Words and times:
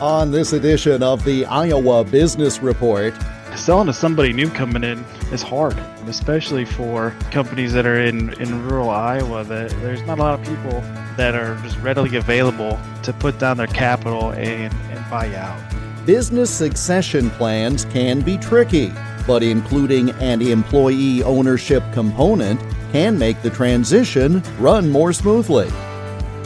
On 0.00 0.30
this 0.30 0.52
edition 0.52 1.02
of 1.02 1.24
the 1.24 1.46
Iowa 1.46 2.04
Business 2.04 2.60
Report, 2.60 3.14
selling 3.54 3.86
to 3.86 3.94
somebody 3.94 4.30
new 4.30 4.50
coming 4.50 4.84
in 4.84 5.02
is 5.32 5.40
hard, 5.40 5.74
especially 6.06 6.66
for 6.66 7.14
companies 7.30 7.72
that 7.72 7.86
are 7.86 7.98
in, 8.02 8.34
in 8.34 8.62
rural 8.68 8.90
Iowa. 8.90 9.42
That 9.44 9.70
there's 9.80 10.02
not 10.02 10.18
a 10.18 10.22
lot 10.22 10.38
of 10.38 10.46
people 10.46 10.82
that 11.16 11.34
are 11.34 11.58
just 11.62 11.78
readily 11.78 12.14
available 12.16 12.78
to 13.04 13.14
put 13.14 13.38
down 13.38 13.56
their 13.56 13.68
capital 13.68 14.32
and, 14.32 14.70
and 14.90 15.10
buy 15.10 15.34
out. 15.34 15.58
Business 16.04 16.50
succession 16.50 17.30
plans 17.30 17.86
can 17.86 18.20
be 18.20 18.36
tricky, 18.36 18.92
but 19.26 19.42
including 19.42 20.10
an 20.20 20.42
employee 20.42 21.22
ownership 21.22 21.82
component 21.94 22.60
can 22.92 23.18
make 23.18 23.40
the 23.40 23.48
transition 23.48 24.42
run 24.58 24.90
more 24.90 25.14
smoothly. 25.14 25.70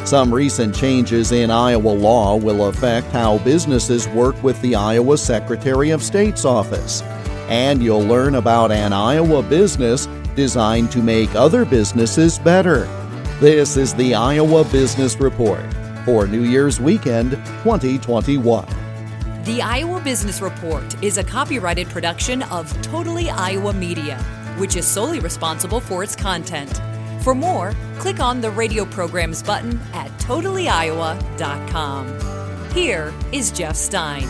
Some 0.04 0.32
recent 0.34 0.74
changes 0.74 1.30
in 1.30 1.50
Iowa 1.50 1.90
law 1.90 2.34
will 2.36 2.68
affect 2.68 3.06
how 3.08 3.38
businesses 3.38 4.08
work 4.08 4.42
with 4.42 4.60
the 4.62 4.74
Iowa 4.74 5.16
Secretary 5.18 5.90
of 5.90 6.02
State's 6.02 6.44
office. 6.44 7.02
And 7.48 7.82
you'll 7.82 8.00
learn 8.00 8.34
about 8.36 8.72
an 8.72 8.92
Iowa 8.92 9.42
business 9.42 10.08
designed 10.34 10.90
to 10.92 11.02
make 11.02 11.34
other 11.34 11.64
businesses 11.64 12.38
better. 12.38 12.84
This 13.40 13.76
is 13.76 13.94
the 13.94 14.14
Iowa 14.14 14.64
Business 14.64 15.20
Report 15.20 15.64
for 16.04 16.26
New 16.26 16.42
Year's 16.42 16.80
weekend 16.80 17.32
2021. 17.62 18.66
The 19.44 19.62
Iowa 19.62 20.00
Business 20.00 20.40
Report 20.40 21.02
is 21.04 21.18
a 21.18 21.24
copyrighted 21.24 21.88
production 21.88 22.42
of 22.44 22.70
Totally 22.82 23.30
Iowa 23.30 23.72
Media, 23.74 24.18
which 24.58 24.76
is 24.76 24.86
solely 24.86 25.20
responsible 25.20 25.80
for 25.80 26.02
its 26.02 26.16
content. 26.16 26.80
For 27.22 27.34
more, 27.34 27.74
click 27.98 28.18
on 28.18 28.40
the 28.40 28.50
radio 28.50 28.86
programs 28.86 29.42
button 29.42 29.78
at 29.92 30.08
totallyiowa.com. 30.20 32.74
Here 32.74 33.12
is 33.30 33.50
Jeff 33.50 33.76
Stein. 33.76 34.26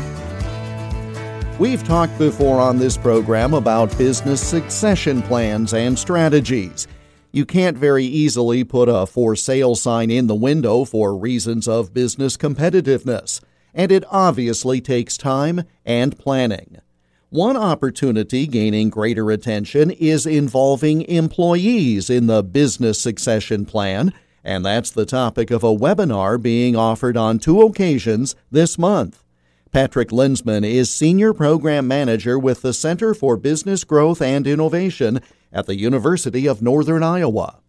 We've 1.61 1.85
talked 1.85 2.19
before 2.19 2.59
on 2.59 2.79
this 2.79 2.97
program 2.97 3.55
about 3.55 3.97
business 3.99 4.41
succession 4.41 5.23
plans 5.23 5.75
and 5.75 5.99
strategies. 5.99 6.89
You 7.33 7.47
can't 7.47 7.77
very 7.77 8.05
easily 8.05 8.65
put 8.65 8.89
a 8.89 9.07
for 9.07 9.37
sale 9.37 9.77
sign 9.77 10.11
in 10.11 10.27
the 10.27 10.35
window 10.35 10.85
for 10.85 11.17
reasons 11.17 11.69
of 11.69 11.95
business 11.95 12.37
competitiveness, 12.37 13.41
and 13.73 13.93
it 13.93 14.03
obviously 14.11 14.81
takes 14.81 15.17
time 15.17 15.63
and 15.85 16.19
planning. 16.19 16.79
One 17.31 17.57
opportunity 17.57 18.49
gaining 18.49 18.91
greater 18.91 19.31
attention 19.31 19.93
is 19.93 20.27
involving 20.27 21.03
employees 21.03 22.11
in 22.11 22.27
the 22.27 22.43
business 22.43 23.01
succession 23.01 23.67
plan, 23.67 24.13
and 24.43 24.67
that's 24.67 24.91
the 24.91 25.07
topic 25.07 25.53
of 25.53 25.63
a 25.63 25.73
webinar 25.73 26.43
being 26.43 26.75
offered 26.75 27.17
on 27.17 27.39
two 27.39 27.63
occasions 27.63 28.35
this 28.51 28.77
month. 28.77 29.23
Patrick 29.71 30.09
Linsman 30.09 30.65
is 30.65 30.93
Senior 30.93 31.33
Program 31.33 31.87
Manager 31.87 32.37
with 32.37 32.63
the 32.63 32.75
Center 32.75 33.15
for 33.15 33.37
Business 33.37 33.85
Growth 33.85 34.21
and 34.21 34.45
Innovation 34.45 35.21
at 35.53 35.67
the 35.67 35.77
University 35.77 36.49
of 36.49 36.61
Northern 36.61 37.05
Iowa. 37.05 37.61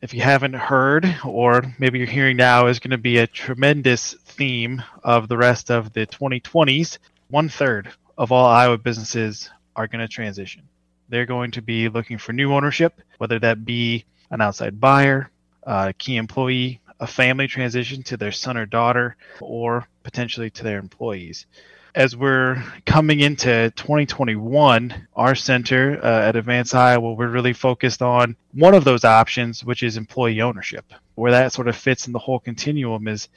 If 0.00 0.14
you 0.14 0.20
haven't 0.20 0.54
heard, 0.54 1.12
or 1.24 1.74
maybe 1.80 1.98
you're 1.98 2.06
hearing 2.06 2.36
now, 2.36 2.68
is 2.68 2.78
going 2.78 2.92
to 2.92 2.98
be 2.98 3.18
a 3.18 3.26
tremendous 3.26 4.14
theme 4.26 4.80
of 5.02 5.26
the 5.26 5.36
rest 5.36 5.72
of 5.72 5.92
the 5.92 6.06
2020s. 6.06 6.98
One 7.30 7.48
third 7.48 7.90
of 8.18 8.32
all 8.32 8.46
Iowa 8.46 8.78
businesses 8.78 9.50
are 9.76 9.86
going 9.86 10.00
to 10.00 10.08
transition. 10.08 10.62
They're 11.08 11.26
going 11.26 11.50
to 11.52 11.62
be 11.62 11.88
looking 11.88 12.18
for 12.18 12.32
new 12.32 12.52
ownership, 12.52 13.00
whether 13.18 13.38
that 13.40 13.64
be 13.64 14.04
an 14.30 14.40
outside 14.40 14.80
buyer, 14.80 15.30
a 15.64 15.92
key 15.92 16.16
employee, 16.16 16.80
a 17.00 17.06
family 17.06 17.46
transition 17.46 18.02
to 18.04 18.16
their 18.16 18.32
son 18.32 18.56
or 18.56 18.66
daughter, 18.66 19.16
or 19.40 19.86
potentially 20.02 20.50
to 20.50 20.64
their 20.64 20.78
employees. 20.78 21.46
As 21.94 22.16
we're 22.16 22.62
coming 22.86 23.20
into 23.20 23.70
2021, 23.76 25.08
our 25.14 25.34
center 25.34 26.00
uh, 26.02 26.28
at 26.28 26.36
Advance 26.36 26.72
Iowa, 26.74 27.12
we're 27.12 27.28
really 27.28 27.52
focused 27.52 28.00
on 28.00 28.34
one 28.54 28.74
of 28.74 28.84
those 28.84 29.04
options, 29.04 29.62
which 29.62 29.82
is 29.82 29.98
employee 29.98 30.40
ownership 30.40 30.86
where 31.14 31.32
that 31.32 31.52
sort 31.52 31.68
of 31.68 31.76
fits 31.76 32.06
in 32.06 32.12
the 32.12 32.18
whole 32.18 32.38
continuum 32.38 33.06
is 33.08 33.28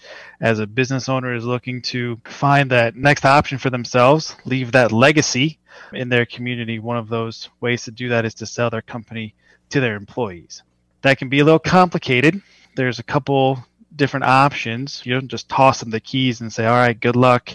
as 0.42 0.60
a 0.60 0.68
business 0.68 1.10
owner 1.10 1.36
is 1.36 1.46
looking 1.46 1.82
to 1.82 2.20
find 2.26 2.72
that 2.72 2.96
next 2.96 3.26
option 3.26 3.58
for 3.58 3.70
themselves, 3.70 4.36
leave 4.46 4.72
that 4.72 4.92
legacy 4.92 5.60
in 5.94 6.10
their 6.10 6.26
community. 6.26 6.80
One 6.80 6.98
of 6.98 7.10
those 7.10 7.50
ways 7.60 7.84
to 7.84 7.92
do 7.92 8.10
that 8.10 8.26
is 8.26 8.34
to 8.36 8.46
sell 8.46 8.70
their 8.70 8.82
company 8.82 9.36
to 9.70 9.80
their 9.80 9.96
employees. 9.96 10.64
That 11.02 11.18
can 11.18 11.30
be 11.30 11.40
a 11.40 11.46
little 11.46 11.60
complicated. 11.60 12.42
There's 12.76 13.00
a 13.00 13.04
couple 13.04 13.64
different 13.96 14.26
options. 14.26 15.06
You 15.06 15.14
don't 15.14 15.28
just 15.28 15.50
toss 15.50 15.80
them 15.80 15.90
the 15.90 16.00
keys 16.00 16.42
and 16.42 16.52
say, 16.52 16.66
all 16.66 16.76
right, 16.76 17.00
good 17.00 17.16
luck. 17.16 17.50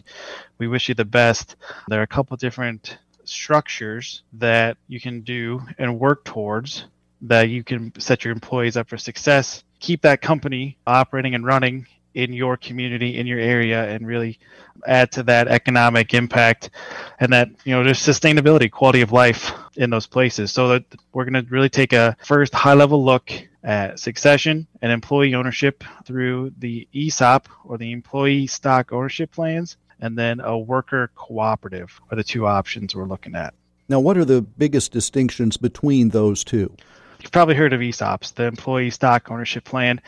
We 0.58 0.68
wish 0.68 0.88
you 0.88 0.94
the 0.94 1.04
best. 1.04 1.56
There 1.88 2.00
are 2.00 2.04
a 2.04 2.06
couple 2.06 2.36
different 2.36 2.98
structures 3.24 4.22
that 4.34 4.76
you 4.88 5.00
can 5.00 5.22
do 5.22 5.62
and 5.78 5.98
work 5.98 6.24
towards 6.24 6.84
that 7.22 7.48
you 7.48 7.62
can 7.62 7.92
set 7.98 8.24
your 8.24 8.32
employees 8.32 8.76
up 8.76 8.88
for 8.88 8.96
success 8.96 9.64
keep 9.80 10.02
that 10.02 10.20
company 10.20 10.76
operating 10.86 11.34
and 11.34 11.44
running 11.44 11.86
in 12.14 12.32
your 12.32 12.56
community 12.56 13.18
in 13.18 13.26
your 13.26 13.38
area 13.38 13.88
and 13.88 14.06
really 14.06 14.38
add 14.86 15.12
to 15.12 15.22
that 15.22 15.46
economic 15.48 16.12
impact 16.14 16.70
and 17.20 17.32
that 17.32 17.48
you 17.64 17.72
know 17.72 17.84
just 17.84 18.06
sustainability 18.06 18.70
quality 18.70 19.00
of 19.00 19.12
life 19.12 19.52
in 19.76 19.90
those 19.90 20.06
places. 20.06 20.52
So 20.52 20.68
that 20.68 20.84
we're 21.12 21.24
going 21.24 21.44
to 21.44 21.50
really 21.50 21.68
take 21.68 21.92
a 21.92 22.16
first 22.24 22.54
high 22.54 22.74
level 22.74 23.04
look 23.04 23.30
at 23.62 24.00
succession 24.00 24.66
and 24.82 24.90
employee 24.90 25.34
ownership 25.34 25.84
through 26.04 26.52
the 26.58 26.88
ESOP 26.94 27.48
or 27.64 27.78
the 27.78 27.92
employee 27.92 28.46
stock 28.46 28.92
ownership 28.92 29.30
plans 29.30 29.76
and 30.00 30.16
then 30.16 30.40
a 30.40 30.58
worker 30.58 31.10
cooperative 31.14 32.00
are 32.10 32.16
the 32.16 32.24
two 32.24 32.46
options 32.46 32.94
we're 32.94 33.04
looking 33.04 33.34
at. 33.34 33.54
Now 33.88 34.00
what 34.00 34.16
are 34.16 34.24
the 34.24 34.40
biggest 34.40 34.92
distinctions 34.92 35.56
between 35.56 36.08
those 36.08 36.42
two 36.42 36.74
You've 37.20 37.32
probably 37.32 37.54
heard 37.54 37.74
of 37.74 37.80
ESOPs, 37.80 38.34
the 38.34 38.44
Employee 38.44 38.90
Stock 38.90 39.30
Ownership 39.30 39.64
Plan. 39.64 40.00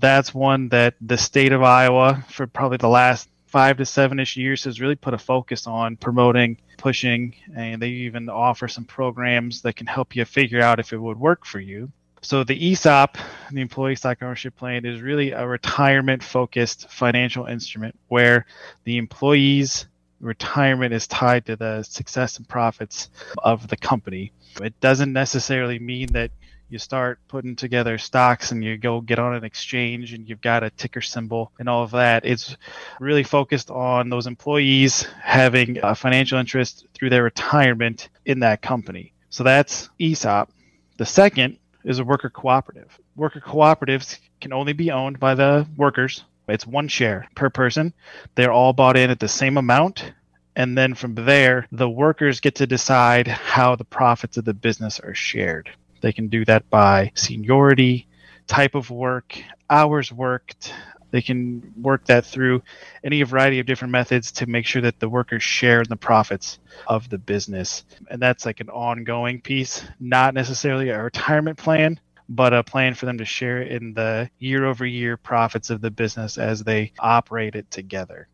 That's 0.00 0.32
one 0.32 0.68
that 0.68 0.94
the 1.00 1.18
state 1.18 1.52
of 1.52 1.62
Iowa, 1.62 2.24
for 2.28 2.46
probably 2.46 2.76
the 2.76 2.88
last 2.88 3.28
five 3.46 3.76
to 3.78 3.84
seven 3.84 4.20
ish 4.20 4.36
years, 4.36 4.64
has 4.64 4.80
really 4.80 4.94
put 4.94 5.12
a 5.12 5.18
focus 5.18 5.66
on 5.66 5.96
promoting, 5.96 6.58
pushing, 6.76 7.34
and 7.56 7.82
they 7.82 7.88
even 7.88 8.28
offer 8.28 8.68
some 8.68 8.84
programs 8.84 9.62
that 9.62 9.74
can 9.74 9.88
help 9.88 10.14
you 10.14 10.24
figure 10.24 10.60
out 10.60 10.78
if 10.78 10.92
it 10.92 10.98
would 10.98 11.18
work 11.18 11.44
for 11.44 11.58
you. 11.58 11.90
So 12.22 12.44
the 12.44 12.72
ESOP, 12.72 13.18
the 13.50 13.60
Employee 13.62 13.96
Stock 13.96 14.22
Ownership 14.22 14.54
Plan, 14.56 14.84
is 14.84 15.00
really 15.00 15.32
a 15.32 15.46
retirement 15.46 16.22
focused 16.22 16.88
financial 16.88 17.46
instrument 17.46 17.98
where 18.08 18.46
the 18.84 18.98
employees 18.98 19.86
retirement 20.20 20.92
is 20.92 21.06
tied 21.06 21.46
to 21.46 21.56
the 21.56 21.82
success 21.82 22.36
and 22.36 22.46
profits 22.46 23.08
of 23.38 23.68
the 23.68 23.76
company. 23.76 24.32
It 24.60 24.78
doesn't 24.80 25.12
necessarily 25.12 25.78
mean 25.78 26.12
that 26.12 26.30
you 26.70 26.78
start 26.78 27.18
putting 27.26 27.56
together 27.56 27.98
stocks 27.98 28.52
and 28.52 28.62
you 28.62 28.78
go 28.78 29.00
get 29.00 29.18
on 29.18 29.34
an 29.34 29.44
exchange 29.44 30.12
and 30.12 30.28
you've 30.28 30.40
got 30.40 30.62
a 30.62 30.70
ticker 30.70 31.00
symbol 31.00 31.50
and 31.58 31.68
all 31.68 31.82
of 31.82 31.90
that. 31.90 32.24
It's 32.24 32.56
really 33.00 33.24
focused 33.24 33.70
on 33.70 34.08
those 34.08 34.26
employees 34.26 35.02
having 35.20 35.78
a 35.82 35.94
financial 35.94 36.38
interest 36.38 36.86
through 36.94 37.10
their 37.10 37.24
retirement 37.24 38.08
in 38.24 38.40
that 38.40 38.62
company. 38.62 39.12
So 39.30 39.42
that's 39.42 39.90
ESOP. 40.00 40.50
The 40.96 41.06
second 41.06 41.58
is 41.84 41.98
a 41.98 42.04
worker 42.04 42.30
cooperative. 42.30 42.98
Worker 43.16 43.40
cooperatives 43.40 44.18
can 44.40 44.52
only 44.52 44.72
be 44.72 44.90
owned 44.90 45.18
by 45.18 45.34
the 45.34 45.66
workers. 45.76 46.24
It's 46.48 46.66
one 46.66 46.88
share 46.88 47.28
per 47.34 47.50
person. 47.50 47.92
They're 48.34 48.52
all 48.52 48.72
bought 48.72 48.96
in 48.96 49.10
at 49.10 49.20
the 49.20 49.28
same 49.28 49.56
amount. 49.56 50.12
And 50.56 50.76
then 50.76 50.94
from 50.94 51.14
there, 51.14 51.66
the 51.72 51.88
workers 51.88 52.40
get 52.40 52.56
to 52.56 52.66
decide 52.66 53.28
how 53.28 53.76
the 53.76 53.84
profits 53.84 54.36
of 54.36 54.44
the 54.44 54.54
business 54.54 55.00
are 55.00 55.14
shared. 55.14 55.70
They 56.00 56.12
can 56.12 56.28
do 56.28 56.44
that 56.46 56.68
by 56.70 57.12
seniority, 57.14 58.06
type 58.46 58.74
of 58.74 58.90
work, 58.90 59.38
hours 59.68 60.12
worked. 60.12 60.72
They 61.10 61.22
can 61.22 61.72
work 61.80 62.04
that 62.06 62.24
through 62.24 62.62
any 63.02 63.22
variety 63.22 63.58
of 63.58 63.66
different 63.66 63.92
methods 63.92 64.30
to 64.32 64.46
make 64.46 64.64
sure 64.66 64.82
that 64.82 65.00
the 65.00 65.08
workers 65.08 65.42
share 65.42 65.80
in 65.80 65.88
the 65.88 65.96
profits 65.96 66.58
of 66.86 67.08
the 67.08 67.18
business. 67.18 67.84
And 68.10 68.22
that's 68.22 68.46
like 68.46 68.60
an 68.60 68.70
ongoing 68.70 69.40
piece, 69.40 69.84
not 69.98 70.34
necessarily 70.34 70.90
a 70.90 71.02
retirement 71.02 71.58
plan, 71.58 71.98
but 72.28 72.54
a 72.54 72.62
plan 72.62 72.94
for 72.94 73.06
them 73.06 73.18
to 73.18 73.24
share 73.24 73.62
in 73.62 73.92
the 73.92 74.30
year 74.38 74.64
over 74.64 74.86
year 74.86 75.16
profits 75.16 75.70
of 75.70 75.80
the 75.80 75.90
business 75.90 76.38
as 76.38 76.62
they 76.62 76.92
operate 77.00 77.56
it 77.56 77.68
together. 77.72 78.28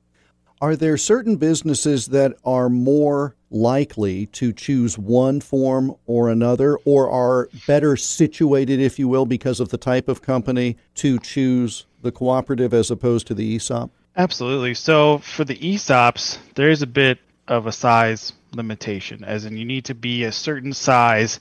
Are 0.60 0.74
there 0.74 0.96
certain 0.96 1.36
businesses 1.36 2.06
that 2.06 2.34
are 2.42 2.70
more 2.70 3.36
likely 3.50 4.24
to 4.26 4.54
choose 4.54 4.96
one 4.96 5.40
form 5.40 5.94
or 6.06 6.30
another, 6.30 6.78
or 6.86 7.10
are 7.10 7.50
better 7.66 7.94
situated, 7.96 8.80
if 8.80 8.98
you 8.98 9.06
will, 9.06 9.26
because 9.26 9.60
of 9.60 9.68
the 9.68 9.76
type 9.76 10.08
of 10.08 10.22
company 10.22 10.78
to 10.94 11.18
choose 11.18 11.84
the 12.00 12.10
cooperative 12.10 12.72
as 12.72 12.90
opposed 12.90 13.26
to 13.26 13.34
the 13.34 13.56
ESOP? 13.56 13.90
Absolutely. 14.16 14.72
So 14.72 15.18
for 15.18 15.44
the 15.44 15.56
ESOPs, 15.56 16.38
there 16.54 16.70
is 16.70 16.80
a 16.80 16.86
bit 16.86 17.18
of 17.48 17.66
a 17.66 17.72
size 17.72 18.32
limitation, 18.54 19.24
as 19.24 19.44
in 19.44 19.58
you 19.58 19.64
need 19.66 19.84
to 19.84 19.94
be 19.94 20.24
a 20.24 20.32
certain 20.32 20.72
size 20.72 21.38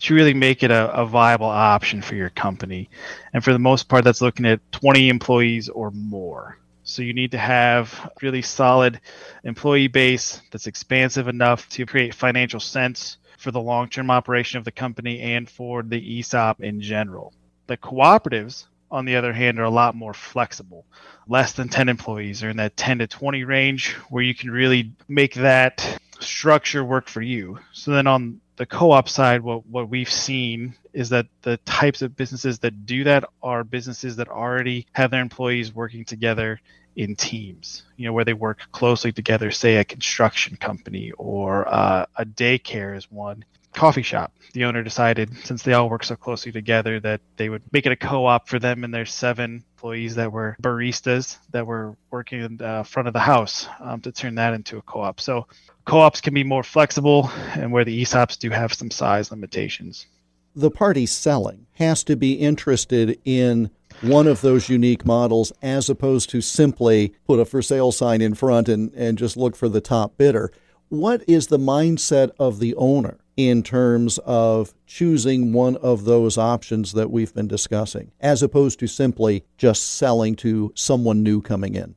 to 0.00 0.14
really 0.14 0.34
make 0.34 0.62
it 0.62 0.70
a, 0.70 0.92
a, 0.92 1.06
viable 1.06 1.46
option 1.46 2.02
for 2.02 2.14
your 2.14 2.28
company. 2.28 2.90
And 3.32 3.42
for 3.42 3.54
the 3.54 3.58
most 3.58 3.88
part, 3.88 4.04
that's 4.04 4.20
looking 4.20 4.44
at 4.44 4.60
20 4.72 5.08
employees 5.08 5.70
or 5.70 5.90
more. 5.90 6.58
So 6.90 7.02
you 7.02 7.14
need 7.14 7.30
to 7.32 7.38
have 7.38 8.10
really 8.20 8.42
solid 8.42 9.00
employee 9.44 9.88
base 9.88 10.40
that's 10.50 10.66
expansive 10.66 11.28
enough 11.28 11.68
to 11.70 11.86
create 11.86 12.14
financial 12.14 12.60
sense 12.60 13.18
for 13.38 13.50
the 13.50 13.60
long-term 13.60 14.10
operation 14.10 14.58
of 14.58 14.64
the 14.64 14.72
company 14.72 15.20
and 15.20 15.48
for 15.48 15.82
the 15.82 16.18
ESOP 16.18 16.60
in 16.62 16.80
general. 16.80 17.32
The 17.68 17.76
cooperatives 17.76 18.66
on 18.90 19.04
the 19.04 19.16
other 19.16 19.32
hand, 19.32 19.58
are 19.58 19.64
a 19.64 19.70
lot 19.70 19.94
more 19.94 20.14
flexible. 20.14 20.84
Less 21.28 21.52
than 21.52 21.68
10 21.68 21.88
employees 21.88 22.42
are 22.42 22.50
in 22.50 22.56
that 22.56 22.76
10 22.76 22.98
to 22.98 23.06
20 23.06 23.44
range 23.44 23.92
where 24.08 24.22
you 24.22 24.34
can 24.34 24.50
really 24.50 24.92
make 25.08 25.34
that 25.34 25.98
structure 26.18 26.84
work 26.84 27.08
for 27.08 27.22
you. 27.22 27.58
So 27.72 27.92
then 27.92 28.06
on 28.06 28.40
the 28.56 28.66
co-op 28.66 29.08
side, 29.08 29.42
what, 29.42 29.66
what 29.66 29.88
we've 29.88 30.10
seen 30.10 30.74
is 30.92 31.08
that 31.10 31.26
the 31.42 31.56
types 31.58 32.02
of 32.02 32.16
businesses 32.16 32.58
that 32.58 32.84
do 32.84 33.04
that 33.04 33.24
are 33.42 33.62
businesses 33.64 34.16
that 34.16 34.28
already 34.28 34.86
have 34.92 35.10
their 35.10 35.22
employees 35.22 35.74
working 35.74 36.04
together 36.04 36.60
in 36.96 37.16
teams, 37.16 37.84
you 37.96 38.06
know, 38.06 38.12
where 38.12 38.24
they 38.24 38.34
work 38.34 38.60
closely 38.72 39.12
together, 39.12 39.50
say 39.50 39.76
a 39.76 39.84
construction 39.84 40.56
company 40.56 41.12
or 41.12 41.66
uh, 41.72 42.06
a 42.16 42.24
daycare 42.24 42.96
is 42.96 43.10
one 43.10 43.44
coffee 43.72 44.02
shop. 44.02 44.32
The 44.52 44.64
owner 44.64 44.82
decided, 44.82 45.30
since 45.44 45.62
they 45.62 45.72
all 45.72 45.88
work 45.88 46.04
so 46.04 46.16
closely 46.16 46.52
together, 46.52 46.98
that 47.00 47.20
they 47.36 47.48
would 47.48 47.62
make 47.72 47.86
it 47.86 47.92
a 47.92 47.96
co 47.96 48.26
op 48.26 48.48
for 48.48 48.58
them 48.58 48.84
and 48.84 48.92
their 48.92 49.06
seven 49.06 49.64
employees 49.76 50.16
that 50.16 50.32
were 50.32 50.56
baristas 50.60 51.38
that 51.50 51.66
were 51.66 51.96
working 52.10 52.42
in 52.42 52.56
the 52.56 52.84
front 52.86 53.08
of 53.08 53.14
the 53.14 53.20
house 53.20 53.68
um, 53.80 54.00
to 54.00 54.12
turn 54.12 54.34
that 54.36 54.54
into 54.54 54.78
a 54.78 54.82
co 54.82 55.00
op. 55.00 55.20
So 55.20 55.46
co 55.84 56.00
ops 56.00 56.20
can 56.20 56.34
be 56.34 56.44
more 56.44 56.62
flexible, 56.62 57.30
and 57.54 57.72
where 57.72 57.84
the 57.84 58.02
ESOPs 58.02 58.38
do 58.38 58.50
have 58.50 58.72
some 58.74 58.90
size 58.90 59.30
limitations. 59.30 60.06
The 60.54 60.70
party 60.70 61.06
selling 61.06 61.66
has 61.74 62.02
to 62.04 62.16
be 62.16 62.32
interested 62.34 63.20
in 63.24 63.70
one 64.02 64.26
of 64.26 64.40
those 64.40 64.68
unique 64.68 65.04
models 65.04 65.52
as 65.60 65.90
opposed 65.90 66.30
to 66.30 66.40
simply 66.40 67.14
put 67.26 67.38
a 67.38 67.44
for 67.44 67.60
sale 67.60 67.92
sign 67.92 68.20
in 68.20 68.34
front 68.34 68.68
and, 68.68 68.92
and 68.94 69.18
just 69.18 69.36
look 69.36 69.54
for 69.54 69.68
the 69.68 69.80
top 69.80 70.16
bidder. 70.16 70.50
What 70.88 71.22
is 71.28 71.48
the 71.48 71.58
mindset 71.58 72.30
of 72.38 72.58
the 72.58 72.74
owner 72.76 73.18
in 73.36 73.62
terms 73.62 74.18
of 74.18 74.74
choosing 74.86 75.52
one 75.52 75.76
of 75.76 76.04
those 76.04 76.36
options 76.36 76.92
that 76.92 77.10
we've 77.10 77.32
been 77.32 77.46
discussing, 77.46 78.10
as 78.20 78.42
opposed 78.42 78.78
to 78.80 78.86
simply 78.86 79.44
just 79.56 79.94
selling 79.94 80.34
to 80.36 80.72
someone 80.74 81.22
new 81.22 81.40
coming 81.40 81.74
in? 81.74 81.94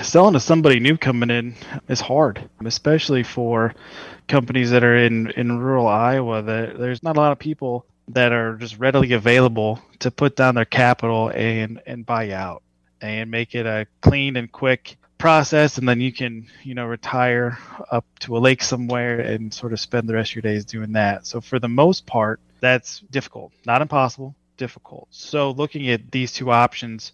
Selling 0.00 0.32
to 0.32 0.40
somebody 0.40 0.80
new 0.80 0.96
coming 0.96 1.30
in 1.30 1.54
is 1.88 2.00
hard, 2.00 2.48
especially 2.64 3.22
for 3.22 3.74
companies 4.28 4.70
that 4.70 4.82
are 4.82 4.96
in, 4.96 5.30
in 5.32 5.58
rural 5.58 5.86
Iowa. 5.86 6.40
That 6.40 6.78
there's 6.78 7.02
not 7.02 7.18
a 7.18 7.20
lot 7.20 7.32
of 7.32 7.38
people 7.38 7.84
that 8.12 8.32
are 8.32 8.56
just 8.56 8.78
readily 8.78 9.12
available 9.12 9.80
to 10.00 10.10
put 10.10 10.36
down 10.36 10.54
their 10.54 10.64
capital 10.64 11.30
and, 11.34 11.80
and 11.86 12.04
buy 12.04 12.30
out 12.32 12.62
and 13.00 13.30
make 13.30 13.54
it 13.54 13.66
a 13.66 13.86
clean 14.00 14.36
and 14.36 14.50
quick 14.50 14.96
process. 15.18 15.78
And 15.78 15.88
then 15.88 16.00
you 16.00 16.12
can 16.12 16.48
you 16.64 16.74
know 16.74 16.86
retire 16.86 17.58
up 17.90 18.04
to 18.20 18.36
a 18.36 18.40
lake 18.40 18.62
somewhere 18.62 19.20
and 19.20 19.52
sort 19.52 19.72
of 19.72 19.80
spend 19.80 20.08
the 20.08 20.14
rest 20.14 20.32
of 20.32 20.36
your 20.36 20.42
days 20.42 20.64
doing 20.64 20.92
that. 20.92 21.26
So 21.26 21.40
for 21.40 21.58
the 21.58 21.68
most 21.68 22.06
part 22.06 22.40
that's 22.60 23.00
difficult 23.10 23.52
not 23.64 23.82
impossible 23.82 24.34
difficult. 24.56 25.08
So 25.10 25.52
looking 25.52 25.88
at 25.88 26.10
these 26.10 26.32
two 26.32 26.50
options 26.50 27.12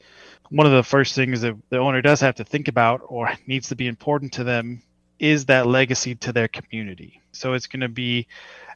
one 0.51 0.67
of 0.67 0.73
the 0.73 0.83
first 0.83 1.15
things 1.15 1.41
that 1.41 1.57
the 1.71 1.79
owner 1.79 2.01
does 2.01 2.21
have 2.21 2.37
to 2.37 2.45
think 2.45 2.69
about 2.69 3.03
or 3.05 3.33
needs 3.47 3.69
to 3.69 3.77
be 3.77 3.89
important 3.89 4.33
to 4.35 4.45
them 4.45 4.83
is 5.19 5.47
that 5.47 5.67
legacy 5.67 6.15
to 6.15 6.33
their 6.33 6.47
community. 6.47 7.21
So 7.33 7.55
it's 7.55 7.67
going 7.67 7.81
to 7.81 7.89
be 7.89 8.29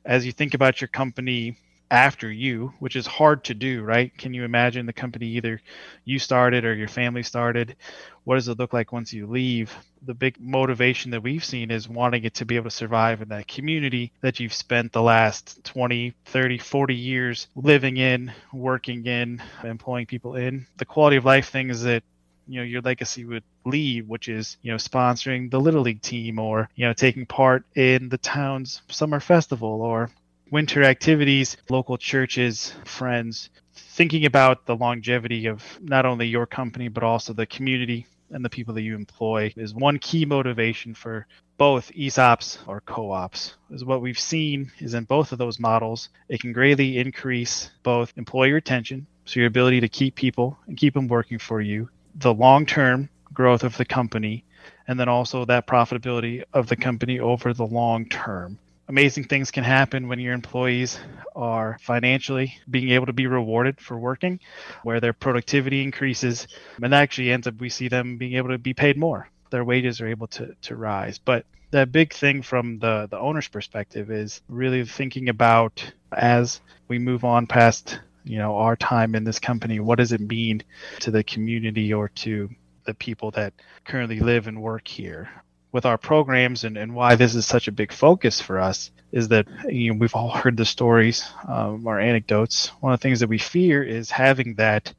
as 0.04 0.26
you 0.26 0.32
think 0.32 0.54
about 0.54 0.80
your 0.80 0.88
company 0.88 1.56
after 1.90 2.30
you, 2.30 2.72
which 2.78 2.94
is 2.94 3.06
hard 3.06 3.44
to 3.44 3.54
do, 3.54 3.82
right? 3.82 4.16
Can 4.16 4.32
you 4.32 4.44
imagine 4.44 4.86
the 4.86 4.92
company 4.92 5.26
either 5.26 5.60
you 6.04 6.18
started 6.18 6.64
or 6.64 6.74
your 6.74 6.88
family 6.88 7.22
started? 7.22 7.76
What 8.24 8.36
does 8.36 8.48
it 8.48 8.58
look 8.58 8.72
like 8.72 8.92
once 8.92 9.12
you 9.12 9.26
leave? 9.26 9.74
The 10.02 10.14
big 10.14 10.40
motivation 10.40 11.10
that 11.10 11.22
we've 11.22 11.44
seen 11.44 11.70
is 11.70 11.88
wanting 11.88 12.24
it 12.24 12.34
to 12.34 12.44
be 12.44 12.56
able 12.56 12.70
to 12.70 12.76
survive 12.76 13.22
in 13.22 13.28
that 13.30 13.48
community 13.48 14.12
that 14.20 14.38
you've 14.38 14.54
spent 14.54 14.92
the 14.92 15.02
last 15.02 15.64
20, 15.64 16.14
30, 16.26 16.58
40 16.58 16.94
years 16.94 17.48
living 17.56 17.96
in, 17.96 18.32
working 18.52 19.04
in, 19.06 19.42
employing 19.64 20.06
people 20.06 20.36
in. 20.36 20.66
The 20.76 20.84
quality 20.84 21.16
of 21.16 21.24
life 21.24 21.48
things 21.48 21.82
that 21.82 22.04
you 22.48 22.58
know 22.58 22.64
your 22.64 22.80
legacy 22.80 23.24
would 23.24 23.44
leave 23.64 24.08
which 24.08 24.28
is 24.28 24.56
you 24.62 24.72
know 24.72 24.76
sponsoring 24.76 25.50
the 25.50 25.60
little 25.60 25.82
league 25.82 26.02
team 26.02 26.38
or 26.40 26.68
you 26.74 26.84
know 26.84 26.92
taking 26.92 27.24
part 27.24 27.64
in 27.76 28.08
the 28.08 28.18
town's 28.18 28.82
summer 28.88 29.20
festival 29.20 29.82
or 29.82 30.10
winter 30.50 30.82
activities, 30.82 31.56
local 31.68 31.96
churches, 31.96 32.74
friends, 32.84 33.50
thinking 33.72 34.24
about 34.24 34.66
the 34.66 34.74
longevity 34.74 35.46
of 35.46 35.62
not 35.80 36.04
only 36.04 36.26
your 36.26 36.46
company, 36.46 36.88
but 36.88 37.04
also 37.04 37.32
the 37.32 37.46
community 37.46 38.06
and 38.30 38.44
the 38.44 38.50
people 38.50 38.74
that 38.74 38.82
you 38.82 38.94
employ 38.94 39.52
is 39.56 39.74
one 39.74 39.98
key 39.98 40.24
motivation 40.24 40.94
for 40.94 41.26
both 41.56 41.92
ESOPs 41.92 42.58
or 42.66 42.80
co-ops. 42.80 43.54
Is 43.70 43.84
what 43.84 44.00
we've 44.00 44.18
seen 44.18 44.70
is 44.78 44.94
in 44.94 45.04
both 45.04 45.32
of 45.32 45.38
those 45.38 45.60
models, 45.60 46.08
it 46.28 46.40
can 46.40 46.52
greatly 46.52 46.98
increase 46.98 47.70
both 47.82 48.12
employee 48.16 48.52
retention, 48.52 49.06
so 49.24 49.40
your 49.40 49.46
ability 49.46 49.80
to 49.80 49.88
keep 49.88 50.14
people 50.14 50.58
and 50.66 50.76
keep 50.76 50.94
them 50.94 51.08
working 51.08 51.38
for 51.38 51.60
you, 51.60 51.88
the 52.16 52.34
long-term 52.34 53.08
growth 53.32 53.62
of 53.62 53.76
the 53.76 53.84
company, 53.84 54.44
and 54.88 54.98
then 54.98 55.08
also 55.08 55.44
that 55.44 55.66
profitability 55.66 56.42
of 56.52 56.66
the 56.66 56.76
company 56.76 57.20
over 57.20 57.52
the 57.52 57.66
long 57.66 58.08
term 58.08 58.58
amazing 58.90 59.22
things 59.22 59.52
can 59.52 59.62
happen 59.62 60.08
when 60.08 60.18
your 60.18 60.34
employees 60.34 60.98
are 61.36 61.78
financially 61.80 62.52
being 62.68 62.90
able 62.90 63.06
to 63.06 63.12
be 63.12 63.28
rewarded 63.28 63.80
for 63.80 63.96
working, 63.96 64.40
where 64.82 64.98
their 64.98 65.12
productivity 65.12 65.80
increases, 65.80 66.48
and 66.82 66.92
that 66.92 67.00
actually 67.00 67.30
ends 67.30 67.46
up 67.46 67.54
we 67.60 67.68
see 67.68 67.86
them 67.86 68.18
being 68.18 68.34
able 68.34 68.48
to 68.48 68.58
be 68.58 68.74
paid 68.74 68.98
more. 68.98 69.28
Their 69.50 69.64
wages 69.64 70.00
are 70.00 70.08
able 70.08 70.26
to 70.28 70.56
to 70.62 70.74
rise. 70.74 71.18
But 71.18 71.46
the 71.70 71.86
big 71.86 72.12
thing 72.12 72.42
from 72.42 72.80
the 72.80 73.06
the 73.08 73.18
owner's 73.18 73.46
perspective 73.46 74.10
is 74.10 74.42
really 74.48 74.84
thinking 74.84 75.28
about 75.28 75.92
as 76.12 76.60
we 76.88 76.98
move 76.98 77.24
on 77.24 77.46
past 77.46 78.00
you 78.24 78.38
know 78.38 78.56
our 78.56 78.74
time 78.74 79.14
in 79.14 79.22
this 79.22 79.38
company 79.38 79.78
what 79.78 79.98
does 79.98 80.10
it 80.12 80.20
mean 80.20 80.62
to 80.98 81.12
the 81.12 81.22
community 81.22 81.94
or 81.94 82.08
to 82.08 82.50
the 82.86 82.94
people 82.94 83.30
that 83.30 83.54
currently 83.84 84.18
live 84.18 84.48
and 84.48 84.60
work 84.60 84.86
here 84.86 85.30
with 85.72 85.86
our 85.86 85.98
programs 85.98 86.64
and, 86.64 86.76
and 86.76 86.94
why 86.94 87.14
this 87.14 87.34
is 87.34 87.46
such 87.46 87.68
a 87.68 87.72
big 87.72 87.92
focus 87.92 88.40
for 88.40 88.58
us 88.58 88.90
is 89.12 89.28
that 89.28 89.46
you 89.68 89.92
know, 89.92 89.98
we've 89.98 90.14
all 90.14 90.30
heard 90.30 90.56
the 90.56 90.64
stories, 90.64 91.28
um, 91.48 91.86
our 91.86 92.00
anecdotes. 92.00 92.68
One 92.80 92.92
of 92.92 93.00
the 93.00 93.02
things 93.02 93.20
that 93.20 93.28
we 93.28 93.38
fear 93.38 93.82
is 93.82 94.10
having 94.10 94.54
that, 94.54 94.92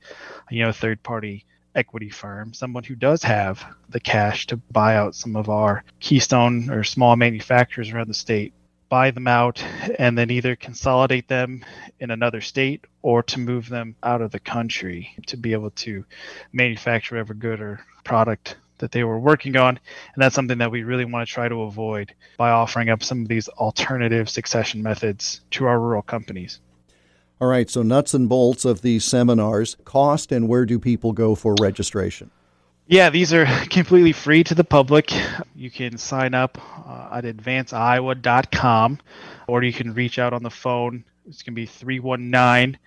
you 0.50 0.64
know, 0.64 0.72
third 0.72 1.02
party 1.04 1.46
equity 1.76 2.10
firm, 2.10 2.54
someone 2.54 2.84
who 2.84 2.96
does 2.96 3.24
have 3.24 3.64
the 3.90 4.00
cash 4.00 4.48
to 4.48 4.58
buy 4.58 4.96
out 4.96 5.16
some 5.16 5.36
of 5.36 5.50
our 5.50 5.84
keystone 6.00 6.70
or 6.70 6.84
small 6.84 7.16
manufacturers 7.16 7.90
around 7.90 8.10
the 8.10 8.14
state, 8.14 8.54
buy 8.90 9.12
them 9.12 9.28
out, 9.28 9.64
and 9.98 10.18
then 10.18 10.30
either 10.30 10.56
consolidate 10.58 11.30
them 11.30 11.64
in 12.00 12.12
another 12.12 12.42
state 12.42 12.86
or 13.02 13.24
to 13.24 13.40
move 13.40 13.70
them 13.70 13.96
out 14.04 14.22
of 14.22 14.32
the 14.32 14.40
country 14.40 15.16
to 15.28 15.38
be 15.38 15.54
able 15.54 15.72
to 15.72 16.04
manufacture 16.52 17.16
whatever 17.16 17.34
good 17.34 17.62
or 17.62 17.80
product 18.04 18.58
that 18.82 18.92
they 18.92 19.04
were 19.04 19.18
working 19.18 19.56
on. 19.56 19.70
And 19.70 20.22
that's 20.22 20.36
something 20.36 20.58
that 20.60 20.72
we 20.72 20.84
really 20.84 21.06
want 21.06 21.28
to 21.28 21.34
try 21.34 21.48
to 21.48 21.64
avoid 21.64 22.14
by 22.38 22.52
offering 22.52 22.90
up 22.90 23.04
some 23.04 23.22
of 23.22 23.28
these 23.28 23.48
alternative 23.48 24.30
succession 24.30 24.84
methods 24.84 25.42
to 25.52 25.66
our 25.66 25.80
rural 25.80 26.02
companies. 26.02 26.60
All 27.40 27.48
right, 27.48 27.68
so 27.68 27.82
nuts 27.82 28.14
and 28.14 28.30
bolts 28.30 28.66
of 28.66 28.82
these 28.82 29.04
seminars, 29.04 29.76
cost 29.84 30.32
and 30.32 30.48
where 30.48 30.66
do 30.66 30.78
people 30.78 31.12
go 31.12 31.34
for 31.34 31.56
registration? 31.60 32.30
Yeah, 32.86 33.10
these 33.10 33.34
are 33.34 33.46
completely 33.70 34.12
free 34.12 34.44
to 34.44 34.54
the 34.54 34.64
public. 34.64 35.12
You 35.56 35.72
can 35.72 35.98
sign 35.98 36.34
up 36.34 36.60
uh, 36.88 37.10
at 37.14 37.24
advanceiowa.com 37.24 39.00
or 39.48 39.64
you 39.64 39.74
can 39.74 39.94
reach 39.94 40.20
out 40.20 40.34
on 40.34 40.44
the 40.44 40.50
phone. 40.50 41.04
It's 41.26 41.42
going 41.42 41.54
to 41.54 41.62
be 41.62 41.66
319 41.66 42.78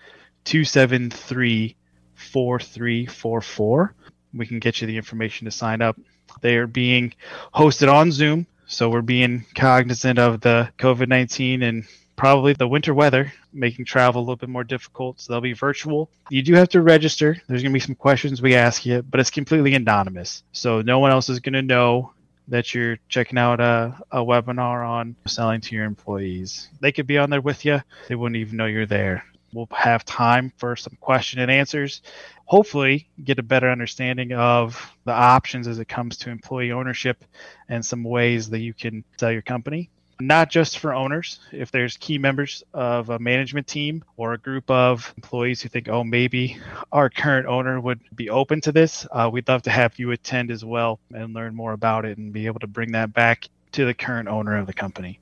273 0.44 1.76
4344 2.14 3.94
we 4.34 4.46
can 4.46 4.58
get 4.58 4.80
you 4.80 4.86
the 4.86 4.96
information 4.96 5.44
to 5.46 5.50
sign 5.50 5.82
up. 5.82 5.98
They 6.40 6.56
are 6.56 6.66
being 6.66 7.14
hosted 7.54 7.92
on 7.92 8.12
Zoom, 8.12 8.46
so 8.66 8.88
we're 8.88 9.02
being 9.02 9.44
cognizant 9.54 10.18
of 10.18 10.40
the 10.40 10.70
COVID 10.78 11.08
19 11.08 11.62
and 11.62 11.84
probably 12.16 12.52
the 12.52 12.68
winter 12.68 12.94
weather, 12.94 13.32
making 13.52 13.84
travel 13.84 14.20
a 14.20 14.24
little 14.24 14.36
bit 14.36 14.48
more 14.48 14.64
difficult. 14.64 15.20
So 15.20 15.32
they'll 15.32 15.40
be 15.40 15.52
virtual. 15.52 16.10
You 16.30 16.42
do 16.42 16.54
have 16.54 16.68
to 16.70 16.80
register. 16.80 17.36
There's 17.46 17.62
going 17.62 17.72
to 17.72 17.74
be 17.74 17.80
some 17.80 17.94
questions 17.94 18.40
we 18.40 18.54
ask 18.54 18.86
you, 18.86 19.02
but 19.02 19.20
it's 19.20 19.30
completely 19.30 19.74
anonymous. 19.74 20.42
So 20.52 20.82
no 20.82 20.98
one 20.98 21.10
else 21.10 21.28
is 21.28 21.40
going 21.40 21.54
to 21.54 21.62
know 21.62 22.12
that 22.48 22.74
you're 22.74 22.98
checking 23.08 23.38
out 23.38 23.60
a, 23.60 23.96
a 24.10 24.18
webinar 24.18 24.86
on 24.86 25.16
selling 25.26 25.60
to 25.62 25.74
your 25.74 25.84
employees. 25.84 26.68
They 26.80 26.92
could 26.92 27.06
be 27.06 27.18
on 27.18 27.30
there 27.30 27.40
with 27.40 27.64
you, 27.64 27.80
they 28.08 28.14
wouldn't 28.14 28.36
even 28.36 28.56
know 28.56 28.66
you're 28.66 28.86
there. 28.86 29.24
We'll 29.54 29.68
have 29.72 30.04
time 30.04 30.52
for 30.56 30.76
some 30.76 30.96
question 31.00 31.40
and 31.40 31.50
answers. 31.50 32.02
Hopefully, 32.46 33.08
get 33.22 33.38
a 33.38 33.42
better 33.42 33.70
understanding 33.70 34.32
of 34.32 34.92
the 35.04 35.12
options 35.12 35.66
as 35.68 35.78
it 35.78 35.88
comes 35.88 36.16
to 36.18 36.30
employee 36.30 36.72
ownership 36.72 37.24
and 37.68 37.84
some 37.84 38.04
ways 38.04 38.50
that 38.50 38.60
you 38.60 38.74
can 38.74 39.04
sell 39.16 39.32
your 39.32 39.42
company. 39.42 39.88
not 40.20 40.50
just 40.50 40.78
for 40.78 40.94
owners. 40.94 41.40
If 41.52 41.70
there's 41.70 41.96
key 41.96 42.18
members 42.18 42.62
of 42.72 43.10
a 43.10 43.18
management 43.18 43.66
team 43.66 44.04
or 44.16 44.32
a 44.32 44.38
group 44.38 44.70
of 44.70 45.12
employees 45.16 45.60
who 45.62 45.68
think, 45.68 45.88
oh, 45.88 46.04
maybe 46.04 46.58
our 46.92 47.10
current 47.10 47.46
owner 47.46 47.80
would 47.80 48.00
be 48.14 48.30
open 48.30 48.60
to 48.62 48.72
this, 48.72 49.06
uh, 49.10 49.28
we'd 49.32 49.48
love 49.48 49.62
to 49.62 49.70
have 49.70 49.98
you 49.98 50.10
attend 50.12 50.50
as 50.50 50.64
well 50.64 51.00
and 51.12 51.34
learn 51.34 51.54
more 51.54 51.72
about 51.72 52.04
it 52.04 52.18
and 52.18 52.32
be 52.32 52.46
able 52.46 52.60
to 52.60 52.66
bring 52.66 52.92
that 52.92 53.12
back 53.12 53.48
to 53.72 53.84
the 53.84 53.94
current 53.94 54.28
owner 54.28 54.56
of 54.56 54.66
the 54.66 54.72
company. 54.72 55.18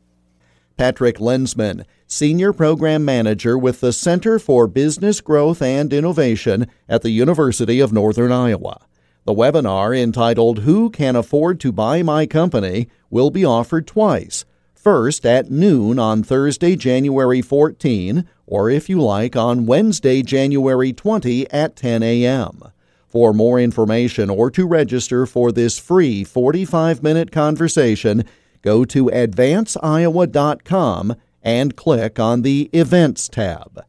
Patrick 0.76 1.18
Lensman, 1.18 1.84
Senior 2.06 2.52
Program 2.52 3.04
Manager 3.04 3.56
with 3.56 3.80
the 3.80 3.92
Center 3.92 4.38
for 4.38 4.66
Business 4.66 5.20
Growth 5.20 5.62
and 5.62 5.92
Innovation 5.92 6.66
at 6.88 7.02
the 7.02 7.10
University 7.10 7.80
of 7.80 7.92
Northern 7.92 8.32
Iowa. 8.32 8.80
The 9.24 9.34
webinar 9.34 9.96
entitled 9.96 10.60
Who 10.60 10.90
Can 10.90 11.14
Afford 11.14 11.60
to 11.60 11.70
Buy 11.70 12.02
My 12.02 12.26
Company 12.26 12.88
will 13.08 13.30
be 13.30 13.44
offered 13.44 13.86
twice. 13.86 14.44
First 14.74 15.24
at 15.24 15.48
noon 15.48 16.00
on 16.00 16.24
Thursday, 16.24 16.74
January 16.74 17.40
14, 17.40 18.28
or 18.48 18.68
if 18.68 18.88
you 18.88 19.00
like, 19.00 19.36
on 19.36 19.64
Wednesday, 19.64 20.22
January 20.22 20.92
20 20.92 21.48
at 21.52 21.76
10 21.76 22.02
a.m. 22.02 22.64
For 23.06 23.32
more 23.32 23.60
information 23.60 24.28
or 24.28 24.50
to 24.50 24.66
register 24.66 25.24
for 25.24 25.52
this 25.52 25.78
free 25.78 26.24
45 26.24 27.00
minute 27.00 27.30
conversation, 27.30 28.24
go 28.62 28.84
to 28.86 29.04
advanceiowa.com 29.06 31.14
and 31.42 31.76
click 31.76 32.18
on 32.18 32.42
the 32.42 32.70
Events 32.72 33.28
tab. 33.28 33.84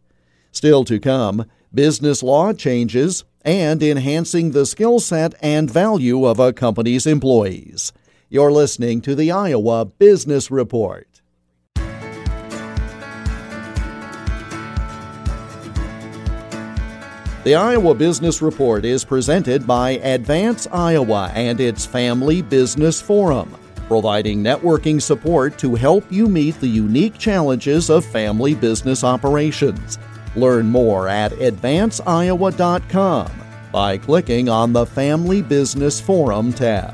Still 0.51 0.83
to 0.85 0.99
come, 0.99 1.45
business 1.73 2.21
law 2.21 2.53
changes 2.53 3.23
and 3.45 3.83
enhancing 3.83 4.51
the 4.51 4.65
skill 4.65 4.99
set 4.99 5.33
and 5.41 5.69
value 5.69 6.25
of 6.25 6.39
a 6.39 6.53
company's 6.53 7.05
employees. 7.05 7.91
You're 8.29 8.51
listening 8.51 9.01
to 9.01 9.15
the 9.15 9.31
Iowa 9.31 9.85
Business 9.85 10.49
Report. 10.49 11.07
The 17.43 17.55
Iowa 17.55 17.93
Business 17.93 18.41
Report 18.41 18.85
is 18.85 19.03
presented 19.03 19.67
by 19.67 19.91
Advance 20.01 20.65
Iowa 20.71 21.29
and 21.35 21.59
its 21.59 21.85
Family 21.85 22.41
Business 22.41 23.01
Forum, 23.01 23.53
providing 23.87 24.43
networking 24.43 25.01
support 25.01 25.57
to 25.59 25.75
help 25.75 26.03
you 26.11 26.27
meet 26.27 26.59
the 26.59 26.67
unique 26.67 27.17
challenges 27.17 27.89
of 27.89 28.05
family 28.05 28.55
business 28.55 29.03
operations. 29.03 29.99
Learn 30.35 30.67
more 30.67 31.07
at 31.07 31.31
advanceiowa.com 31.33 33.31
by 33.71 33.97
clicking 33.97 34.49
on 34.49 34.73
the 34.73 34.85
Family 34.85 35.41
Business 35.41 35.99
Forum 35.99 36.53
tab. 36.53 36.93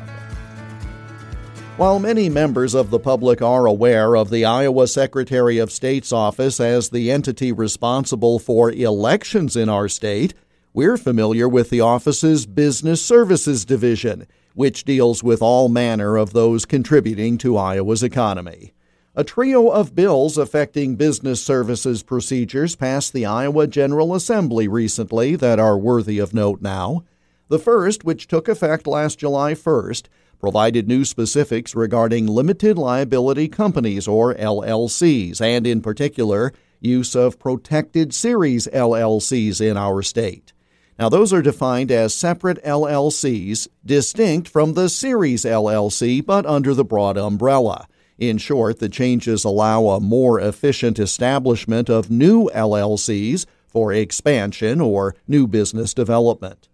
While 1.80 2.00
many 2.00 2.28
members 2.28 2.74
of 2.74 2.90
the 2.90 3.00
public 3.00 3.42
are 3.42 3.66
aware 3.66 4.18
of 4.18 4.30
the 4.30 4.44
Iowa 4.44 4.86
Secretary 4.86 5.60
of 5.60 5.72
State's 5.72 6.12
office 6.12 6.60
as 6.60 6.90
the 6.90 7.10
entity 7.10 7.54
responsible 7.54 8.38
for 8.38 8.70
elections 8.70 9.56
in 9.56 9.70
our 9.70 9.88
state, 9.88 10.34
we're 10.74 10.98
familiar 10.98 11.48
with 11.48 11.70
the 11.70 11.80
office's 11.80 12.46
Business 12.46 13.04
Services 13.04 13.64
Division, 13.64 14.28
which 14.54 14.84
deals 14.84 15.24
with 15.24 15.42
all 15.42 15.70
manner 15.70 16.18
of 16.18 16.34
those 16.34 16.66
contributing 16.66 17.38
to 17.40 17.58
Iowa's 17.58 18.04
economy. 18.04 18.74
A 19.16 19.24
trio 19.24 19.70
of 19.70 19.96
bills 19.96 20.38
affecting 20.38 20.96
business 20.96 21.44
services 21.44 22.04
procedures 22.04 22.76
passed 22.76 23.12
the 23.12 23.26
Iowa 23.26 23.68
General 23.68 24.16
Assembly 24.16 24.68
recently 24.68 25.36
that 25.36 25.60
are 25.60 25.78
worthy 25.78 26.20
of 26.20 26.34
note 26.34 26.62
now. 26.62 27.04
The 27.50 27.60
first, 27.60 28.04
which 28.04 28.28
took 28.28 28.48
effect 28.48 28.86
last 28.88 29.20
July 29.20 29.56
1st, 29.56 30.06
provided 30.40 30.88
new 30.88 31.04
specifics 31.04 31.76
regarding 31.76 32.28
limited 32.28 32.78
liability 32.78 33.48
companies 33.48 34.08
or 34.08 34.36
LLCs, 34.36 35.42
and 35.42 35.68
in 35.68 35.82
particular, 35.82 36.54
use 36.80 37.16
of 37.16 37.40
protected 37.40 38.14
series 38.14 38.68
LLCs 38.68 39.60
in 39.60 39.76
our 39.76 40.02
state. 40.02 40.54
Now, 41.00 41.08
those 41.08 41.32
are 41.32 41.42
defined 41.42 41.92
as 41.92 42.14
separate 42.14 42.62
LLCs, 42.62 43.70
distinct 43.86 44.50
from 44.50 44.74
the 44.74 44.90
series 44.90 45.46
LLC, 45.46 46.24
but 46.26 46.46
under 46.46 46.74
the 46.74 46.84
broad 46.84 47.18
umbrella. 47.18 47.88
In 48.18 48.38
short, 48.38 48.80
the 48.80 48.90
changes 48.90 49.46
allow 49.46 49.86
a 49.88 50.02
more 50.02 50.42
efficient 50.42 51.00
establishment 51.00 51.90
of 51.90 52.12
new 52.12 52.50
LLCs 52.54 53.46
for 53.66 53.94
expansion 53.94 54.82
or 54.82 55.16
new 55.26 55.48
business 55.48 55.94
development. 55.94 56.68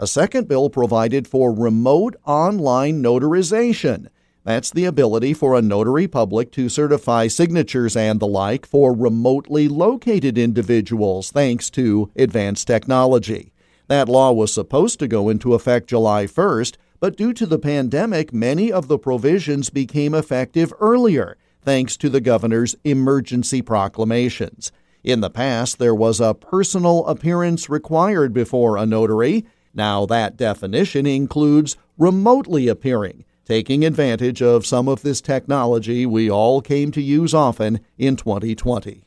A 0.00 0.08
second 0.08 0.48
bill 0.48 0.68
provided 0.68 1.28
for 1.28 1.52
remote 1.52 2.16
online 2.24 3.00
notarization. 3.00 4.08
That's 4.42 4.72
the 4.72 4.86
ability 4.86 5.32
for 5.32 5.56
a 5.56 5.62
notary 5.62 6.08
public 6.08 6.50
to 6.52 6.68
certify 6.68 7.28
signatures 7.28 7.96
and 7.96 8.18
the 8.18 8.26
like 8.26 8.66
for 8.66 8.92
remotely 8.92 9.68
located 9.68 10.36
individuals 10.36 11.30
thanks 11.30 11.70
to 11.70 12.10
advanced 12.16 12.66
technology. 12.66 13.52
That 13.90 14.08
law 14.08 14.30
was 14.30 14.54
supposed 14.54 15.00
to 15.00 15.08
go 15.08 15.28
into 15.28 15.52
effect 15.52 15.88
July 15.88 16.26
1st, 16.26 16.76
but 17.00 17.16
due 17.16 17.32
to 17.32 17.44
the 17.44 17.58
pandemic, 17.58 18.32
many 18.32 18.70
of 18.70 18.86
the 18.86 19.00
provisions 19.00 19.68
became 19.68 20.14
effective 20.14 20.72
earlier 20.78 21.36
thanks 21.60 21.96
to 21.96 22.08
the 22.08 22.20
governor's 22.20 22.76
emergency 22.84 23.62
proclamations. 23.62 24.70
In 25.02 25.22
the 25.22 25.28
past, 25.28 25.80
there 25.80 25.92
was 25.92 26.20
a 26.20 26.34
personal 26.34 27.04
appearance 27.06 27.68
required 27.68 28.32
before 28.32 28.76
a 28.76 28.86
notary. 28.86 29.44
Now, 29.74 30.06
that 30.06 30.36
definition 30.36 31.04
includes 31.04 31.76
remotely 31.98 32.68
appearing, 32.68 33.24
taking 33.44 33.84
advantage 33.84 34.40
of 34.40 34.64
some 34.64 34.86
of 34.86 35.02
this 35.02 35.20
technology 35.20 36.06
we 36.06 36.30
all 36.30 36.62
came 36.62 36.92
to 36.92 37.02
use 37.02 37.34
often 37.34 37.80
in 37.98 38.14
2020. 38.14 39.02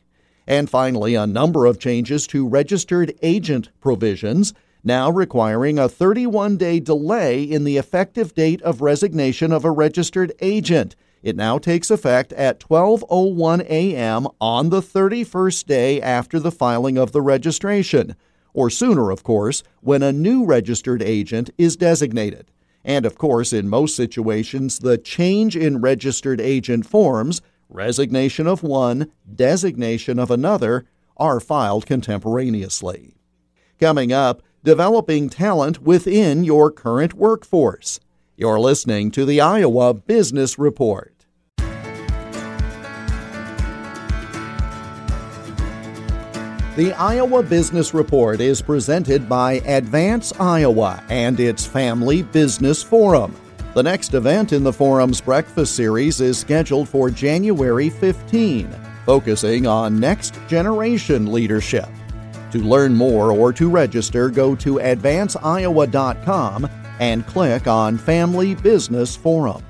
And 0.46 0.70
finally, 0.70 1.16
a 1.16 1.26
number 1.26 1.66
of 1.66 1.80
changes 1.80 2.28
to 2.28 2.46
registered 2.46 3.14
agent 3.22 3.70
provisions, 3.80 4.54
now 4.84 5.10
requiring 5.10 5.80
a 5.80 5.88
31 5.88 6.58
day 6.58 6.80
delay 6.80 7.44
in 7.44 7.64
the 7.64 7.78
effective 7.78 8.34
date 8.34 8.62
of 8.64 8.82
resignation 8.82 9.52
of 9.52 9.64
a 9.64 9.72
registered 9.72 10.34
agent. 10.42 10.96
It 11.22 11.38
now 11.38 11.58
takes 11.58 11.90
effect 11.90 12.34
at 12.34 12.60
12:01 12.60 13.62
a.m. 13.70 14.28
on 14.42 14.70
the 14.70 14.82
31st 14.82 15.66
day 15.66 16.02
after 16.02 16.40
the 16.40 16.52
filing 16.52 16.98
of 16.98 17.14
the 17.14 17.22
registration 17.22 18.16
or 18.54 18.70
sooner, 18.70 19.10
of 19.10 19.24
course, 19.24 19.64
when 19.82 20.04
a 20.04 20.12
new 20.12 20.46
registered 20.46 21.02
agent 21.02 21.50
is 21.58 21.76
designated. 21.76 22.52
And 22.86 23.06
of 23.06 23.18
course, 23.18 23.54
in 23.54 23.70
most 23.70 23.96
situations, 23.96 24.80
the 24.80 24.98
change 24.98 25.56
in 25.56 25.82
registered 25.82 26.40
agent 26.40 26.86
forms, 26.86 27.42
resignation 27.70 28.46
of 28.46 28.62
one, 28.62 29.12
designation 29.34 30.20
of 30.20 30.30
another, 30.30 30.86
are 31.18 31.40
filed 31.40 31.86
contemporaneously. 31.86 33.14
Coming 33.80 34.12
up, 34.12 34.42
developing 34.64 35.30
talent 35.30 35.82
within 35.82 36.44
your 36.44 36.72
current 36.72 37.14
workforce. 37.14 38.00
You're 38.38 38.60
listening 38.60 39.12
to 39.12 39.26
the 39.26 39.42
Iowa 39.42 39.94
Business 39.94 40.58
Report. 40.58 41.10
The 46.76 46.92
Iowa 46.98 47.44
Business 47.44 47.94
Report 47.94 48.42
is 48.42 48.60
presented 48.60 49.30
by 49.30 49.54
Advance 49.66 50.34
Iowa 50.40 51.04
and 51.08 51.40
its 51.40 51.66
Family 51.66 52.24
Business 52.24 52.82
Forum. 52.82 53.36
The 53.76 53.84
next 53.84 54.16
event 54.16 54.54
in 54.54 54.64
the 54.64 54.74
forum's 54.74 55.22
breakfast 55.22 55.76
series 55.76 56.20
is 56.20 56.40
scheduled 56.40 56.90
for 56.90 57.12
January 57.12 57.90
15, 57.90 58.76
focusing 59.06 59.68
on 59.68 60.00
next 60.00 60.40
generation 60.48 61.32
leadership. 61.32 61.90
To 62.54 62.60
learn 62.60 62.94
more 62.94 63.32
or 63.32 63.52
to 63.54 63.68
register, 63.68 64.30
go 64.30 64.54
to 64.58 64.76
advanceiowa.com 64.76 66.70
and 67.00 67.26
click 67.26 67.66
on 67.66 67.98
Family 67.98 68.54
Business 68.54 69.16
Forum. 69.16 69.66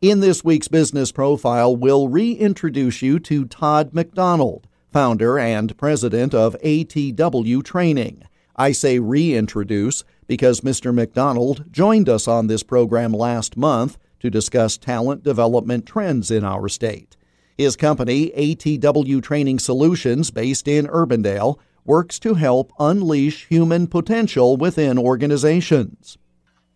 In 0.00 0.20
this 0.20 0.42
week's 0.42 0.68
business 0.68 1.12
profile, 1.12 1.76
we'll 1.76 2.08
reintroduce 2.08 3.02
you 3.02 3.18
to 3.18 3.44
Todd 3.44 3.92
McDonald 3.92 4.66
founder 4.90 5.38
and 5.38 5.76
president 5.76 6.34
of 6.34 6.56
ATW 6.64 7.62
Training. 7.62 8.22
I 8.56 8.72
say 8.72 8.98
reintroduce 8.98 10.04
because 10.26 10.62
Mr. 10.62 10.94
McDonald 10.94 11.70
joined 11.70 12.08
us 12.08 12.26
on 12.26 12.46
this 12.46 12.62
program 12.62 13.12
last 13.12 13.58
month 13.58 13.98
to 14.20 14.30
discuss 14.30 14.78
talent 14.78 15.22
development 15.22 15.84
trends 15.84 16.30
in 16.30 16.44
our 16.44 16.70
state. 16.70 17.18
His 17.60 17.76
company, 17.76 18.30
ATW 18.30 19.22
Training 19.22 19.58
Solutions, 19.58 20.30
based 20.30 20.66
in 20.66 20.86
Urbandale, 20.86 21.58
works 21.84 22.18
to 22.20 22.32
help 22.32 22.72
unleash 22.78 23.48
human 23.48 23.86
potential 23.86 24.56
within 24.56 24.96
organizations. 24.96 26.16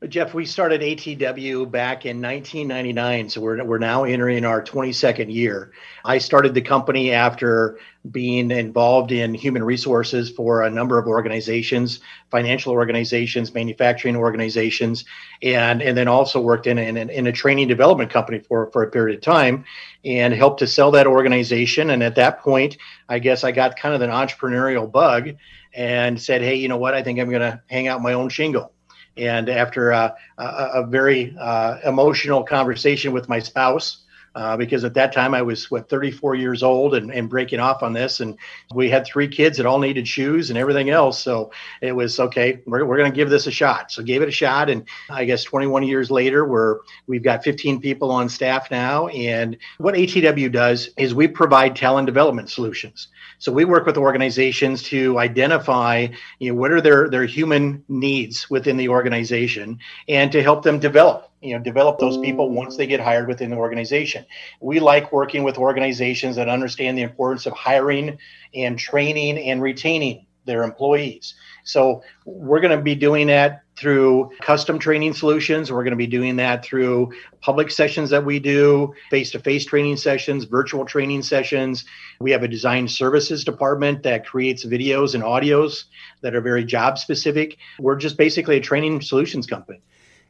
Jeff, 0.09 0.35
we 0.35 0.45
started 0.45 0.81
ATW 0.83 1.71
back 1.71 2.05
in 2.05 2.21
1999, 2.21 3.29
so 3.29 3.41
we're, 3.41 3.65
we're 3.65 3.79
now 3.79 4.05
entering 4.05 4.45
our 4.45 4.63
22nd 4.63 5.33
year. 5.33 5.73
I 6.05 6.19
started 6.19 6.53
the 6.53 6.61
company 6.61 7.13
after 7.13 7.79
being 8.11 8.51
involved 8.51 9.13
in 9.13 9.33
human 9.33 9.63
resources 9.63 10.31
for 10.31 10.63
a 10.63 10.71
number 10.71 10.99
of 10.99 11.07
organizations, 11.07 12.01
financial 12.31 12.73
organizations, 12.73 13.55
manufacturing 13.55 14.17
organizations, 14.17 15.05
and, 15.43 15.81
and 15.81 15.97
then 15.97 16.09
also 16.09 16.41
worked 16.41 16.67
in, 16.67 16.77
in, 16.77 16.97
in 16.97 17.27
a 17.27 17.33
training 17.33 17.69
development 17.69 18.11
company 18.11 18.41
for, 18.41 18.71
for 18.73 18.83
a 18.83 18.91
period 18.91 19.17
of 19.17 19.23
time 19.23 19.65
and 20.05 20.35
helped 20.35 20.59
to 20.59 20.67
sell 20.67 20.91
that 20.91 21.07
organization. 21.07 21.91
And 21.91 22.03
at 22.03 22.17
that 22.17 22.41
point, 22.41 22.77
I 23.09 23.21
guess 23.21 23.43
I 23.43 23.53
got 23.53 23.77
kind 23.77 23.95
of 23.95 24.03
an 24.03 24.11
entrepreneurial 24.11 24.91
bug 24.91 25.31
and 25.73 26.21
said, 26.21 26.43
hey, 26.43 26.57
you 26.57 26.69
know 26.69 26.77
what? 26.77 26.95
I 26.95 27.03
think 27.03 27.19
I'm 27.21 27.31
going 27.31 27.41
to 27.43 27.63
hang 27.69 27.89
out 27.89 28.03
my 28.03 28.13
own 28.13 28.29
shingle 28.29 28.75
and 29.17 29.49
after 29.49 29.91
a, 29.91 30.17
a, 30.39 30.45
a 30.75 30.87
very 30.87 31.37
uh, 31.39 31.79
emotional 31.85 32.45
conversation 32.45 33.13
with 33.13 33.29
my 33.29 33.39
spouse, 33.39 33.99
uh, 34.35 34.57
because 34.57 34.85
at 34.85 34.95
that 34.95 35.13
time 35.13 35.35
I 35.35 35.43
was 35.43 35.71
what 35.71 35.89
34 35.89 36.35
years 36.35 36.63
old 36.63 36.95
and, 36.95 37.13
and 37.13 37.29
breaking 37.29 37.61
off 37.61 37.83
on 37.83 37.93
this, 37.93 38.21
and 38.21 38.37
we 38.75 38.91
had 38.91 39.07
three 39.07 39.29
kids 39.29 39.57
that 39.59 39.67
all 39.67 39.79
needed 39.79 40.09
shoes 40.09 40.51
and 40.51 40.59
everything 40.59 40.91
else. 40.91 41.23
So 41.23 41.53
it 41.81 41.93
was 41.93 42.19
okay. 42.19 42.61
We're, 42.67 42.85
we're 42.85 42.97
going 42.97 43.11
to 43.11 43.17
give 43.17 43.31
this 43.31 43.47
a 43.47 43.51
shot. 43.51 43.93
So 43.93 44.03
gave 44.03 44.23
it 44.23 44.29
a 44.29 44.33
shot, 44.33 44.71
and 44.71 44.87
I 45.11 45.25
guess 45.25 45.45
21 45.45 45.85
years 45.85 46.11
later, 46.11 46.45
we're 46.45 46.81
we've 47.07 47.23
got 47.23 47.45
15 47.45 47.81
people 47.81 48.11
on 48.11 48.29
staff 48.29 48.71
now. 48.71 49.09
And 49.09 49.57
what 49.79 49.95
ATW 49.95 50.51
does 50.51 50.91
is 50.97 51.15
we 51.15 51.29
provide 51.29 51.77
talent 51.77 52.07
development 52.07 52.51
solutions. 52.51 53.09
So 53.39 53.53
we 53.53 53.65
work 53.65 53.87
with 53.87 53.97
organizations 53.97 54.83
to 54.85 55.19
identify, 55.19 56.09
you 56.39 56.53
know, 56.53 56.59
what 56.59 56.71
are 56.71 56.81
their 56.81 57.09
their 57.09 57.27
human 57.27 57.85
needs 57.89 58.49
within 58.51 58.77
the 58.77 58.89
organization, 58.89 59.79
and 60.09 60.33
to 60.33 60.43
help 60.43 60.63
them 60.63 60.79
develop 60.79 61.31
you 61.45 61.55
know 61.55 61.63
develop 61.63 61.99
those 61.99 62.19
people 62.19 62.51
once 62.51 62.77
they 62.77 62.87
get 62.87 63.01
hired 63.01 63.29
within 63.29 63.51
the 63.51 63.57
organization 63.57 64.25
we 64.61 64.81
like 64.81 65.13
working 65.13 65.43
with 65.43 65.59
organizations 65.59 66.37
that 66.37 66.49
understand 66.49 66.97
the 66.97 67.03
importance 67.03 67.47
of 67.47 67.53
hiring 67.53 68.19
and 68.55 68.79
training 68.79 69.39
and 69.39 69.63
retaining 69.63 70.27
their 70.47 70.63
employees 70.63 71.35
so 71.65 72.03
we're 72.27 72.61
going 72.61 72.77
to 72.77 72.83
be 72.83 72.95
doing 72.95 73.27
that 73.29 73.65
through 73.77 74.31
custom 74.41 74.79
training 74.79 75.15
solutions. 75.15 75.73
We're 75.73 75.83
going 75.83 75.93
to 75.93 75.97
be 75.97 76.07
doing 76.07 76.37
that 76.37 76.65
through 76.65 77.13
public 77.41 77.71
sessions 77.71 78.11
that 78.11 78.25
we 78.25 78.39
do, 78.39 78.95
face 79.11 79.31
to 79.33 79.39
face 79.39 79.65
training 79.65 79.97
sessions, 79.97 80.45
virtual 80.45 80.85
training 80.85 81.23
sessions. 81.23 81.85
We 82.21 82.31
have 82.31 82.43
a 82.43 82.49
design 82.49 82.87
services 82.87 83.45
department 83.45 84.03
that 84.05 84.27
creates 84.27 84.65
videos 84.65 85.15
and 85.15 85.25
audios 85.25 85.85
that 86.21 86.35
are 86.35 86.41
very 86.41 86.65
job 86.65 86.99
specific. 86.99 87.57
We're 87.81 87.97
just 87.97 88.17
basically 88.17 88.59
a 88.59 88.61
training 88.61 89.01
solutions 89.01 89.47
company. 89.47 89.81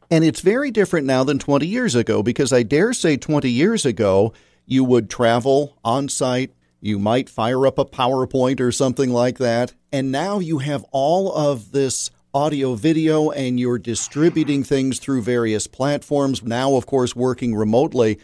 And 0.09 0.23
it's 0.23 0.41
very 0.41 0.71
different 0.71 1.07
now 1.07 1.23
than 1.23 1.39
20 1.39 1.65
years 1.65 1.95
ago 1.95 2.21
because 2.21 2.53
I 2.53 2.63
dare 2.63 2.93
say 2.93 3.17
20 3.17 3.49
years 3.49 3.85
ago, 3.85 4.33
you 4.65 4.83
would 4.83 5.09
travel 5.09 5.77
on 5.83 6.09
site, 6.09 6.53
you 6.81 6.99
might 6.99 7.29
fire 7.29 7.65
up 7.65 7.79
a 7.79 7.85
PowerPoint 7.85 8.59
or 8.59 8.71
something 8.71 9.09
like 9.09 9.37
that. 9.39 9.73
And 9.91 10.11
now 10.11 10.39
you 10.39 10.59
have 10.59 10.85
all 10.91 11.33
of 11.33 11.71
this 11.71 12.11
audio, 12.33 12.75
video, 12.75 13.31
and 13.31 13.59
you're 13.59 13.79
distributing 13.79 14.63
things 14.63 14.99
through 14.99 15.21
various 15.21 15.67
platforms. 15.67 16.43
Now, 16.43 16.75
of 16.75 16.85
course, 16.85 17.15
working 17.15 17.55
remotely. 17.55 18.19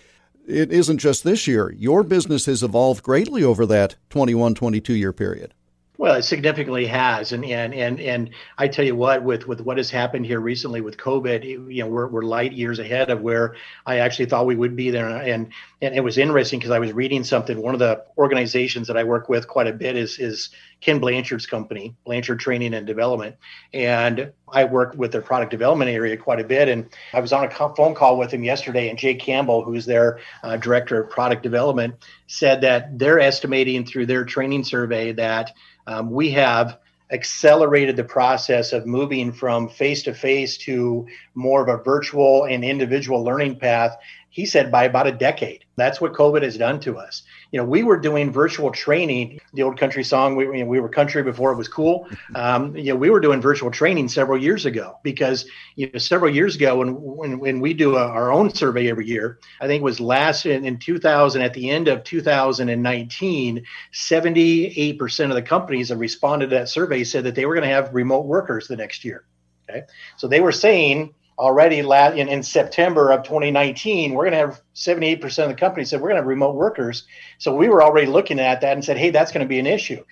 It 0.46 0.72
isn't 0.72 0.98
just 0.98 1.24
this 1.24 1.48
year. 1.48 1.72
Your 1.72 2.04
business 2.04 2.46
has 2.46 2.62
evolved 2.62 3.04
greatly 3.04 3.44
over 3.44 3.66
that 3.68 3.96
21, 4.10 4.54
22 4.54 4.94
year 4.94 5.14
period. 5.14 5.54
Well, 6.02 6.16
it 6.16 6.24
significantly 6.24 6.88
has, 6.88 7.32
and 7.32 7.46
and 7.46 7.76
and 7.76 8.00
and 8.00 8.32
I 8.58 8.70
tell 8.70 8.84
you 8.84 8.96
what, 8.96 9.22
with 9.22 9.48
with 9.48 9.62
what 9.62 9.78
has 9.78 9.92
happened 9.92 10.26
here 10.26 10.40
recently 10.40 10.82
with 10.82 10.98
COVID, 10.98 11.44
you 11.72 11.84
know, 11.84 11.90
we're 11.90 12.08
we're 12.08 12.24
light 12.24 12.54
years 12.54 12.80
ahead 12.80 13.12
of 13.12 13.22
where 13.22 13.56
I 13.86 14.00
actually 14.00 14.26
thought 14.26 14.48
we 14.48 14.56
would 14.56 14.76
be 14.76 14.90
there, 14.90 15.08
and 15.08 15.52
and 15.80 15.96
it 15.96 16.04
was 16.04 16.18
interesting 16.18 16.58
because 16.58 16.72
I 16.72 16.80
was 16.80 16.92
reading 16.92 17.24
something. 17.24 17.62
One 17.62 17.76
of 17.76 17.80
the 17.80 18.04
organizations 18.18 18.88
that 18.88 18.98
I 18.98 19.04
work 19.04 19.30
with 19.30 19.48
quite 19.48 19.68
a 19.68 19.74
bit 19.74 19.96
is 19.96 20.18
is 20.18 20.50
Ken 20.82 21.00
Blanchard's 21.00 21.46
company, 21.46 21.96
Blanchard 22.06 22.40
Training 22.40 22.74
and 22.74 22.86
Development, 22.86 23.36
and 23.74 24.32
I 24.52 24.66
work 24.66 24.96
with 24.98 25.12
their 25.12 25.22
product 25.22 25.52
development 25.52 25.92
area 25.92 26.18
quite 26.18 26.40
a 26.40 26.44
bit. 26.44 26.68
And 26.68 26.90
I 27.14 27.20
was 27.20 27.32
on 27.32 27.46
a 27.46 27.50
phone 27.50 27.94
call 27.94 28.18
with 28.18 28.32
him 28.32 28.44
yesterday, 28.44 28.90
and 28.90 28.98
Jay 28.98 29.16
Campbell, 29.16 29.64
who's 29.64 29.86
their 29.86 30.20
uh, 30.44 30.58
director 30.58 31.04
of 31.04 31.10
product 31.10 31.44
development, 31.44 31.96
said 32.28 32.62
that 32.62 32.98
they're 32.98 33.20
estimating 33.20 33.86
through 33.86 34.08
their 34.08 34.26
training 34.26 34.64
survey 34.64 35.12
that 35.14 35.54
um, 35.88 36.12
we 36.12 36.32
have 36.32 36.80
accelerated 37.12 37.96
the 37.96 38.04
process 38.04 38.72
of 38.72 38.86
moving 38.86 39.34
from 39.34 39.68
face 39.68 40.04
to 40.04 40.14
face 40.14 40.58
to 40.58 41.06
more 41.36 41.62
of 41.62 41.68
a 41.68 41.84
virtual 41.84 42.46
and 42.46 42.64
individual 42.64 43.24
learning 43.24 43.58
path 43.58 43.98
he 44.32 44.46
said 44.46 44.72
by 44.72 44.86
about 44.86 45.08
a 45.08 45.12
decade. 45.12 45.66
That's 45.76 46.02
what 46.02 46.14
covid 46.14 46.42
has 46.42 46.58
done 46.58 46.80
to 46.82 46.98
us. 46.98 47.24
You 47.52 47.60
know 47.60 47.66
we 47.66 47.84
were 47.84 47.98
doing 47.98 48.32
virtual 48.32 48.72
training 48.72 49.40
the 49.54 49.64
old 49.64 49.78
country 49.78 50.04
song 50.04 50.36
we, 50.36 50.46
you 50.46 50.64
know, 50.64 50.66
we 50.66 50.80
were 50.80 50.90
country 50.90 51.22
before 51.22 51.52
it 51.52 51.58
was 51.58 51.68
cool. 51.68 52.08
Um, 52.34 52.78
you 52.78 52.94
know 52.94 52.96
we 52.96 53.10
were 53.10 53.20
doing 53.20 53.42
virtual 53.42 53.72
training 53.72 54.08
several 54.08 54.42
years 54.42 54.66
ago 54.66 54.98
because 55.04 55.46
you 55.76 55.90
know 55.92 56.00
several 56.00 56.34
years 56.34 56.56
ago 56.56 56.78
when 56.78 57.02
when, 57.02 57.40
when 57.40 57.60
we 57.60 57.74
do 57.74 57.98
a, 57.98 58.08
our 58.08 58.32
own 58.32 58.54
survey 58.54 58.90
every 58.90 59.06
year 59.06 59.40
i 59.60 59.68
think 59.68 59.82
it 59.82 59.84
was 59.84 60.00
last 60.00 60.46
in, 60.46 60.66
in 60.66 60.78
2000 60.78 61.42
at 61.42 61.54
the 61.54 61.70
end 61.70 61.90
of 61.90 62.06
2019 62.06 63.66
78% 63.94 65.26
of 65.26 65.36
the 65.36 65.42
companies 65.42 65.90
that 65.90 65.98
responded 65.98 66.52
to 66.52 66.56
that 66.56 66.70
survey 66.70 67.04
said 67.04 67.26
that 67.26 67.36
they 67.36 67.46
were 67.46 67.54
going 67.54 67.68
to 67.68 67.74
have 67.74 67.94
remote 67.94 68.26
workers 68.26 68.68
the 68.68 68.78
next 68.78 69.04
year 69.04 69.26
okay? 69.72 69.84
So 70.18 70.28
they 70.28 70.40
were 70.40 70.52
saying 70.52 71.14
already 71.42 71.80
in, 71.80 72.30
in 72.30 72.44
September 72.44 73.12
of 73.12 73.24
2019, 73.24 74.14
we're 74.14 74.30
going 74.30 74.34
to 74.34 74.38
have 74.38 74.62
78% 74.76 75.44
of 75.44 75.50
the 75.50 75.56
companies 75.56 75.90
said 75.90 76.00
we're 76.00 76.10
going 76.10 76.18
to 76.18 76.22
have 76.22 76.28
remote 76.28 76.56
workers. 76.56 77.06
So 77.40 77.56
we 77.56 77.68
were 77.68 77.84
already 77.84 78.08
looking 78.08 78.40
at 78.40 78.62
that 78.62 78.74
and 78.74 78.86
said, 78.86 78.98
hey, 78.98 79.10
that's 79.10 79.32
going 79.32 79.44
to 79.44 79.50
be 79.50 79.60
an 79.60 79.66
issue. 79.66 80.04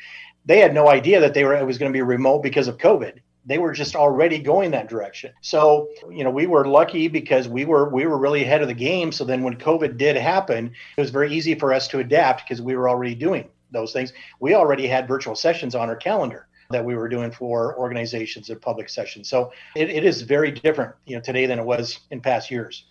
They 0.45 0.59
had 0.59 0.73
no 0.73 0.89
idea 0.89 1.19
that 1.19 1.35
they 1.35 1.43
were 1.43 1.55
it 1.55 1.65
was 1.65 1.77
going 1.77 1.91
to 1.91 1.95
be 1.97 2.01
remote 2.01 2.41
because 2.41 2.67
of 2.67 2.77
COVID. 2.77 3.19
They 3.45 3.59
were 3.59 3.73
just 3.73 3.95
already 3.95 4.39
going 4.39 4.71
that 4.71 4.89
direction. 4.89 5.31
So, 5.41 5.89
you 6.09 6.23
know, 6.23 6.29
we 6.31 6.47
were 6.47 6.65
lucky 6.65 7.07
because 7.07 7.47
we 7.47 7.65
were 7.65 7.89
we 7.89 8.07
were 8.07 8.17
really 8.17 8.43
ahead 8.43 8.61
of 8.61 8.67
the 8.67 8.73
game. 8.73 9.11
So 9.11 9.23
then 9.23 9.43
when 9.43 9.55
COVID 9.55 9.97
did 9.97 10.15
happen, 10.15 10.73
it 10.97 11.01
was 11.01 11.11
very 11.11 11.31
easy 11.31 11.55
for 11.55 11.73
us 11.73 11.87
to 11.89 11.99
adapt 11.99 12.43
because 12.43 12.61
we 12.61 12.75
were 12.75 12.89
already 12.89 13.15
doing 13.15 13.49
those 13.71 13.93
things. 13.93 14.13
We 14.39 14.55
already 14.55 14.87
had 14.87 15.07
virtual 15.07 15.35
sessions 15.35 15.75
on 15.75 15.89
our 15.89 15.95
calendar 15.95 16.48
that 16.69 16.85
we 16.85 16.95
were 16.95 17.09
doing 17.09 17.31
for 17.31 17.75
organizations 17.79 18.51
and 18.51 18.61
public 18.61 18.89
sessions. 18.89 19.27
So 19.27 19.51
it, 19.75 19.89
it 19.89 20.05
is 20.05 20.21
very 20.21 20.51
different, 20.51 20.93
you 21.07 21.15
know, 21.15 21.21
today 21.21 21.47
than 21.47 21.57
it 21.57 21.65
was 21.65 21.99
in 22.11 22.21
past 22.21 22.51
years. 22.51 22.85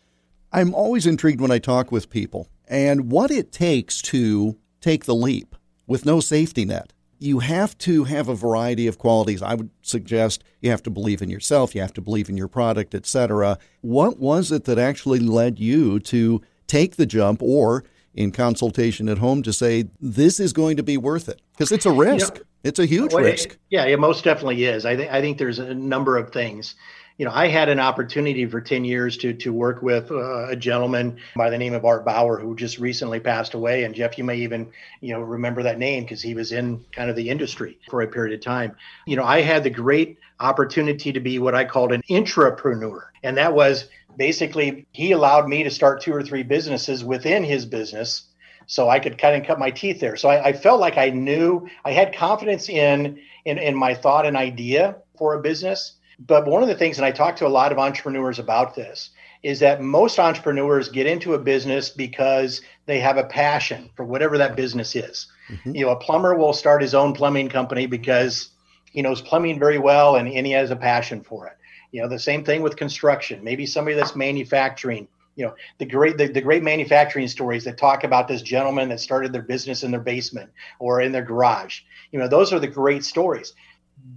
I'm 0.52 0.74
always 0.74 1.06
intrigued 1.06 1.40
when 1.40 1.52
I 1.52 1.58
talk 1.58 1.92
with 1.92 2.10
people 2.10 2.48
and 2.66 3.12
what 3.12 3.30
it 3.30 3.52
takes 3.52 4.02
to 4.02 4.56
take 4.80 5.04
the 5.04 5.14
leap 5.14 5.54
with 5.86 6.04
no 6.04 6.18
safety 6.18 6.64
net. 6.64 6.92
You 7.20 7.38
have 7.40 7.78
to 7.78 8.04
have 8.04 8.28
a 8.28 8.34
variety 8.34 8.88
of 8.88 8.98
qualities. 8.98 9.42
I 9.42 9.54
would 9.54 9.70
suggest 9.82 10.42
you 10.60 10.70
have 10.70 10.82
to 10.84 10.90
believe 10.90 11.22
in 11.22 11.30
yourself, 11.30 11.74
you 11.74 11.80
have 11.80 11.94
to 11.94 12.00
believe 12.00 12.28
in 12.28 12.36
your 12.36 12.48
product, 12.48 12.94
etc. 12.96 13.58
What 13.80 14.18
was 14.18 14.50
it 14.50 14.64
that 14.64 14.78
actually 14.78 15.20
led 15.20 15.60
you 15.60 16.00
to 16.00 16.40
take 16.66 16.96
the 16.96 17.06
jump 17.06 17.42
or 17.42 17.84
in 18.18 18.32
consultation 18.32 19.08
at 19.08 19.18
home 19.18 19.44
to 19.44 19.52
say 19.52 19.84
this 20.00 20.40
is 20.40 20.52
going 20.52 20.76
to 20.76 20.82
be 20.82 20.96
worth 20.96 21.28
it? 21.28 21.40
Because 21.52 21.70
it's 21.70 21.86
a 21.86 21.92
risk. 21.92 22.34
You 22.34 22.40
know, 22.40 22.46
it's 22.64 22.78
a 22.80 22.84
huge 22.84 23.14
well, 23.14 23.22
risk. 23.22 23.50
It, 23.50 23.58
yeah, 23.70 23.84
it 23.84 24.00
most 24.00 24.24
definitely 24.24 24.64
is. 24.64 24.84
I 24.84 24.96
think 24.96 25.12
I 25.12 25.20
think 25.20 25.38
there's 25.38 25.60
a 25.60 25.72
number 25.72 26.16
of 26.16 26.32
things. 26.32 26.74
You 27.16 27.26
know, 27.26 27.30
I 27.32 27.46
had 27.46 27.68
an 27.68 27.78
opportunity 27.78 28.44
for 28.46 28.60
10 28.60 28.84
years 28.84 29.16
to 29.18 29.32
to 29.34 29.52
work 29.52 29.82
with 29.82 30.10
uh, 30.10 30.48
a 30.48 30.56
gentleman 30.56 31.18
by 31.36 31.48
the 31.48 31.58
name 31.58 31.74
of 31.74 31.84
Art 31.84 32.04
Bauer 32.04 32.40
who 32.40 32.56
just 32.56 32.78
recently 32.78 33.20
passed 33.20 33.54
away. 33.54 33.84
And 33.84 33.94
Jeff, 33.94 34.18
you 34.18 34.24
may 34.24 34.36
even 34.38 34.68
you 35.00 35.14
know 35.14 35.20
remember 35.20 35.62
that 35.62 35.78
name 35.78 36.02
because 36.02 36.20
he 36.20 36.34
was 36.34 36.50
in 36.50 36.84
kind 36.90 37.10
of 37.10 37.14
the 37.14 37.30
industry 37.30 37.78
for 37.88 38.02
a 38.02 38.08
period 38.08 38.34
of 38.34 38.44
time. 38.44 38.74
You 39.06 39.14
know, 39.14 39.24
I 39.24 39.42
had 39.42 39.62
the 39.62 39.70
great 39.70 40.18
opportunity 40.40 41.12
to 41.12 41.20
be 41.20 41.38
what 41.38 41.54
I 41.54 41.64
called 41.64 41.92
an 41.92 42.02
intrapreneur, 42.10 43.02
and 43.22 43.36
that 43.36 43.54
was 43.54 43.88
basically 44.18 44.86
he 44.92 45.12
allowed 45.12 45.48
me 45.48 45.62
to 45.62 45.70
start 45.70 46.02
two 46.02 46.12
or 46.12 46.22
three 46.22 46.42
businesses 46.42 47.04
within 47.04 47.44
his 47.44 47.64
business 47.64 48.24
so 48.66 48.90
I 48.90 48.98
could 48.98 49.16
kind 49.16 49.40
of 49.40 49.46
cut 49.46 49.58
my 49.58 49.70
teeth 49.70 49.98
there. 49.98 50.16
So 50.16 50.28
I, 50.28 50.48
I, 50.48 50.52
felt 50.52 50.78
like 50.78 50.98
I 50.98 51.08
knew 51.08 51.66
I 51.86 51.92
had 51.92 52.14
confidence 52.14 52.68
in, 52.68 53.18
in 53.46 53.56
in 53.56 53.74
my 53.74 53.94
thought 53.94 54.26
and 54.26 54.36
idea 54.36 54.96
for 55.16 55.34
a 55.34 55.40
business. 55.40 55.94
But 56.18 56.46
one 56.46 56.62
of 56.62 56.68
the 56.68 56.74
things, 56.74 56.98
and 56.98 57.06
I 57.06 57.12
talk 57.12 57.36
to 57.36 57.46
a 57.46 57.48
lot 57.48 57.72
of 57.72 57.78
entrepreneurs 57.78 58.38
about 58.38 58.74
this, 58.74 59.10
is 59.42 59.60
that 59.60 59.80
most 59.80 60.18
entrepreneurs 60.18 60.88
get 60.90 61.06
into 61.06 61.34
a 61.34 61.38
business 61.38 61.88
because 61.88 62.60
they 62.86 63.00
have 63.00 63.16
a 63.16 63.24
passion 63.24 63.88
for 63.96 64.04
whatever 64.04 64.36
that 64.38 64.56
business 64.56 64.96
is. 64.96 65.28
Mm-hmm. 65.48 65.76
You 65.76 65.86
know, 65.86 65.92
a 65.92 65.96
plumber 65.96 66.34
will 66.34 66.52
start 66.52 66.82
his 66.82 66.94
own 66.94 67.14
plumbing 67.14 67.48
company 67.48 67.86
because 67.86 68.50
he 68.90 69.00
knows 69.00 69.22
plumbing 69.22 69.58
very 69.58 69.78
well 69.78 70.16
and, 70.16 70.28
and 70.28 70.44
he 70.44 70.52
has 70.52 70.70
a 70.70 70.76
passion 70.76 71.22
for 71.22 71.46
it. 71.46 71.56
You 71.92 72.02
know, 72.02 72.08
the 72.08 72.18
same 72.18 72.44
thing 72.44 72.62
with 72.62 72.76
construction. 72.76 73.42
Maybe 73.42 73.66
somebody 73.66 73.96
that's 73.96 74.14
manufacturing 74.14 75.08
you 75.38 75.44
know 75.46 75.54
the 75.78 75.86
great 75.86 76.18
the, 76.18 76.26
the 76.26 76.40
great 76.40 76.64
manufacturing 76.64 77.28
stories 77.28 77.64
that 77.64 77.78
talk 77.78 78.02
about 78.02 78.26
this 78.26 78.42
gentleman 78.42 78.88
that 78.88 78.98
started 78.98 79.32
their 79.32 79.42
business 79.42 79.84
in 79.84 79.92
their 79.92 80.00
basement 80.00 80.50
or 80.80 81.00
in 81.00 81.12
their 81.12 81.22
garage. 81.22 81.82
You 82.10 82.18
know 82.18 82.28
those 82.28 82.52
are 82.52 82.58
the 82.58 82.66
great 82.66 83.04
stories. 83.04 83.54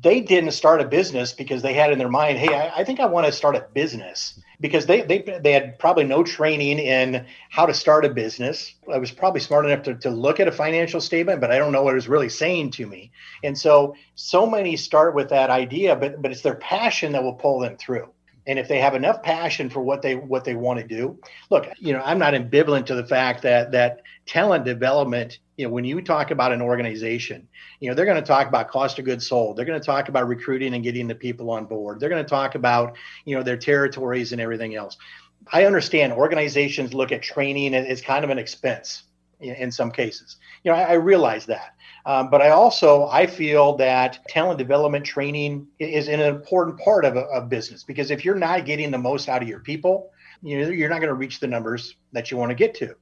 They 0.01 0.19
didn't 0.19 0.51
start 0.51 0.81
a 0.81 0.85
business 0.85 1.31
because 1.31 1.61
they 1.61 1.73
had 1.73 1.91
in 1.91 1.99
their 1.99 2.09
mind, 2.09 2.37
hey, 2.37 2.53
I, 2.53 2.79
I 2.81 2.83
think 2.83 2.99
I 2.99 3.05
want 3.05 3.25
to 3.27 3.31
start 3.31 3.55
a 3.55 3.67
business 3.73 4.39
because 4.61 4.85
they, 4.85 5.01
they 5.01 5.39
they 5.43 5.51
had 5.51 5.77
probably 5.79 6.03
no 6.03 6.23
training 6.23 6.79
in 6.79 7.25
how 7.49 7.65
to 7.65 7.73
start 7.73 8.05
a 8.05 8.09
business. 8.09 8.75
I 8.91 8.99
was 8.99 9.11
probably 9.11 9.41
smart 9.41 9.65
enough 9.65 9.83
to, 9.83 9.95
to 9.95 10.09
look 10.09 10.39
at 10.39 10.47
a 10.47 10.51
financial 10.51 11.01
statement, 11.01 11.41
but 11.41 11.51
I 11.51 11.57
don't 11.57 11.71
know 11.71 11.83
what 11.83 11.91
it 11.91 11.95
was 11.95 12.07
really 12.07 12.29
saying 12.29 12.71
to 12.71 12.85
me. 12.85 13.11
And 13.43 13.57
so 13.57 13.95
so 14.15 14.45
many 14.45 14.77
start 14.77 15.15
with 15.15 15.29
that 15.29 15.49
idea, 15.49 15.95
but 15.95 16.21
but 16.21 16.31
it's 16.31 16.41
their 16.41 16.55
passion 16.55 17.11
that 17.13 17.23
will 17.23 17.33
pull 17.33 17.59
them 17.59 17.75
through 17.75 18.09
and 18.47 18.57
if 18.57 18.67
they 18.67 18.79
have 18.79 18.95
enough 18.95 19.21
passion 19.21 19.69
for 19.69 19.81
what 19.81 20.01
they 20.01 20.15
what 20.15 20.43
they 20.43 20.55
want 20.55 20.79
to 20.79 20.87
do 20.87 21.19
look 21.49 21.67
you 21.77 21.93
know 21.93 22.01
i'm 22.03 22.19
not 22.19 22.33
ambivalent 22.33 22.85
to 22.85 22.95
the 22.95 23.05
fact 23.05 23.43
that 23.43 23.71
that 23.71 24.01
talent 24.25 24.65
development 24.65 25.39
you 25.61 25.67
know 25.67 25.73
when 25.73 25.85
you 25.85 26.01
talk 26.01 26.31
about 26.31 26.51
an 26.51 26.59
organization 26.59 27.47
you 27.79 27.87
know 27.87 27.93
they're 27.93 28.05
going 28.05 28.19
to 28.19 28.27
talk 28.27 28.47
about 28.47 28.67
cost 28.67 28.97
of 28.97 29.05
goods 29.05 29.27
sold. 29.27 29.55
They're 29.55 29.65
going 29.65 29.79
to 29.79 29.85
talk 29.85 30.09
about 30.09 30.27
recruiting 30.27 30.73
and 30.73 30.83
getting 30.83 31.07
the 31.07 31.13
people 31.13 31.51
on 31.51 31.65
board. 31.65 31.99
They're 31.99 32.09
going 32.09 32.23
to 32.23 32.29
talk 32.29 32.55
about 32.55 32.97
you 33.25 33.35
know 33.35 33.43
their 33.43 33.57
territories 33.57 34.31
and 34.31 34.41
everything 34.41 34.75
else. 34.75 34.97
I 35.53 35.65
understand 35.65 36.13
organizations 36.13 36.95
look 36.95 37.11
at 37.11 37.21
training 37.21 37.75
as 37.75 38.01
kind 38.01 38.23
of 38.23 38.31
an 38.31 38.39
expense 38.39 39.03
in 39.39 39.71
some 39.71 39.91
cases. 39.91 40.37
You 40.63 40.71
know 40.71 40.77
i, 40.77 40.81
I 40.81 40.93
realize 40.93 41.45
that. 41.45 41.75
Um, 42.07 42.31
but 42.31 42.41
I 42.41 42.49
also 42.49 43.05
I 43.05 43.27
feel 43.27 43.77
that 43.77 44.19
talent 44.27 44.57
development 44.57 45.05
training 45.05 45.67
is 45.77 46.07
an 46.07 46.21
important 46.21 46.79
part 46.79 47.05
of 47.05 47.15
a, 47.17 47.21
of 47.21 47.49
business 47.49 47.83
because 47.83 48.09
if 48.09 48.25
you're 48.25 48.33
not 48.33 48.65
getting 48.65 48.89
the 48.89 48.97
most 48.97 49.29
out 49.29 49.43
of 49.43 49.47
your 49.47 49.59
people, 49.59 50.09
you 50.41 50.59
know, 50.59 50.69
you're 50.69 50.89
not 50.89 51.01
going 51.01 51.09
to 51.09 51.13
reach 51.13 51.39
the 51.39 51.47
numbers 51.47 51.95
that 52.13 52.31
you 52.31 52.37
want 52.37 52.49
to 52.49 52.55
get 52.55 52.73
to. 52.75 52.95